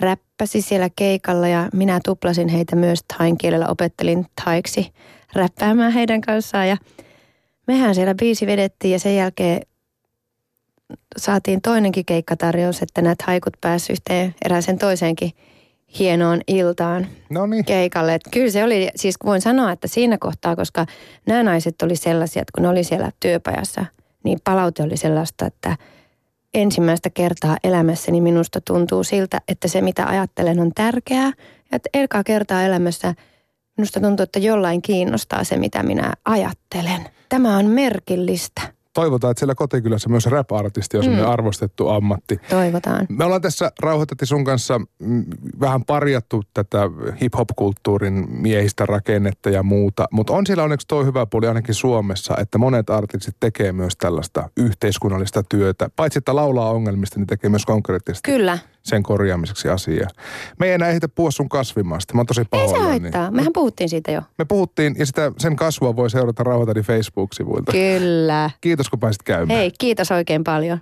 räppi 0.00 0.25
räppäsi 0.40 0.62
siellä 0.62 0.88
keikalla 0.96 1.48
ja 1.48 1.68
minä 1.72 2.00
tuplasin 2.04 2.48
heitä 2.48 2.76
myös 2.76 3.00
thain 3.14 3.38
kielellä, 3.38 3.68
opettelin 3.68 4.26
thaiksi 4.44 4.92
räppäämään 5.34 5.92
heidän 5.92 6.20
kanssaan 6.20 6.68
ja 6.68 6.76
mehän 7.66 7.94
siellä 7.94 8.14
biisi 8.14 8.46
vedettiin 8.46 8.92
ja 8.92 8.98
sen 8.98 9.16
jälkeen 9.16 9.60
saatiin 11.16 11.62
toinenkin 11.62 12.04
keikkatarjous, 12.04 12.82
että 12.82 13.02
nämä 13.02 13.14
haikut 13.24 13.52
pääsivät 13.60 13.98
yhteen 13.98 14.34
erääseen 14.44 14.78
toiseenkin 14.78 15.32
hienoon 15.98 16.40
iltaan 16.48 17.06
no 17.30 17.46
niin. 17.46 17.64
keikalle. 17.64 18.14
Että 18.14 18.30
kyllä 18.30 18.50
se 18.50 18.64
oli, 18.64 18.88
siis 18.96 19.16
voin 19.24 19.40
sanoa, 19.40 19.72
että 19.72 19.88
siinä 19.88 20.18
kohtaa, 20.20 20.56
koska 20.56 20.86
nämä 21.26 21.42
naiset 21.42 21.82
oli 21.82 21.96
sellaisia, 21.96 22.42
että 22.42 22.52
kun 22.54 22.62
ne 22.62 22.68
oli 22.68 22.84
siellä 22.84 23.10
työpajassa, 23.20 23.84
niin 24.24 24.38
palaute 24.44 24.82
oli 24.82 24.96
sellaista, 24.96 25.46
että 25.46 25.76
ensimmäistä 26.56 27.10
kertaa 27.10 27.56
elämässäni 27.64 28.20
minusta 28.20 28.60
tuntuu 28.60 29.04
siltä, 29.04 29.40
että 29.48 29.68
se 29.68 29.80
mitä 29.80 30.06
ajattelen 30.06 30.60
on 30.60 30.72
tärkeää. 30.74 31.32
Että 31.72 31.88
ekaa 31.94 32.24
kertaa 32.24 32.62
elämässä 32.62 33.14
minusta 33.76 34.00
tuntuu, 34.00 34.24
että 34.24 34.38
jollain 34.38 34.82
kiinnostaa 34.82 35.44
se, 35.44 35.56
mitä 35.56 35.82
minä 35.82 36.12
ajattelen. 36.24 37.08
Tämä 37.28 37.56
on 37.56 37.66
merkillistä 37.66 38.75
toivotaan, 38.96 39.30
että 39.30 39.38
siellä 39.38 39.54
kotikylässä 39.54 40.08
myös 40.08 40.26
rap-artisti 40.26 40.98
on 40.98 41.06
mm. 41.06 41.26
arvostettu 41.26 41.88
ammatti. 41.88 42.40
Toivotaan. 42.50 43.06
Me 43.08 43.24
ollaan 43.24 43.40
tässä 43.40 43.72
rauhoitetti 43.80 44.26
sun 44.26 44.44
kanssa 44.44 44.78
mm, 44.78 45.24
vähän 45.60 45.84
parjattu 45.84 46.42
tätä 46.54 46.90
hip-hop-kulttuurin 47.20 48.26
miehistä 48.28 48.86
rakennetta 48.86 49.50
ja 49.50 49.62
muuta, 49.62 50.06
mutta 50.10 50.32
on 50.32 50.46
siellä 50.46 50.64
onneksi 50.64 50.86
toi 50.86 51.04
hyvä 51.04 51.26
puoli 51.26 51.46
ainakin 51.46 51.74
Suomessa, 51.74 52.34
että 52.38 52.58
monet 52.58 52.90
artistit 52.90 53.36
tekee 53.40 53.72
myös 53.72 53.96
tällaista 53.96 54.48
yhteiskunnallista 54.56 55.42
työtä. 55.42 55.90
Paitsi 55.96 56.18
että 56.18 56.36
laulaa 56.36 56.70
ongelmista, 56.70 57.18
niin 57.18 57.26
tekee 57.26 57.50
myös 57.50 57.66
konkreettisesti. 57.66 58.32
Kyllä 58.32 58.58
sen 58.86 59.02
korjaamiseksi 59.02 59.68
asiaa. 59.68 60.08
Me 60.58 60.66
ei 60.66 60.72
enää 60.72 60.88
ehditä 60.88 61.08
puhua 61.08 61.30
sun 61.30 61.48
kasvimasta. 61.48 62.14
Mä 62.14 62.20
oon 62.20 62.26
tosi 62.26 62.42
pahoillani. 62.50 63.06
Ei 63.06 63.12
se 63.12 63.30
Mehän 63.30 63.52
puhuttiin 63.52 63.88
siitä 63.88 64.12
jo. 64.12 64.22
Me 64.38 64.44
puhuttiin 64.44 64.94
ja 64.98 65.06
sitä, 65.06 65.32
sen 65.38 65.56
kasvua 65.56 65.96
voi 65.96 66.10
seurata 66.10 66.42
Rauhatani 66.42 66.82
Facebook-sivuilta. 66.82 67.72
Kyllä. 67.72 68.50
Kiitos 68.86 68.90
kun 68.90 69.00
pääsit 69.00 69.22
käymään. 69.22 69.58
Hei, 69.58 69.70
kiitos 69.78 70.10
oikein 70.10 70.44
paljon. 70.44 70.78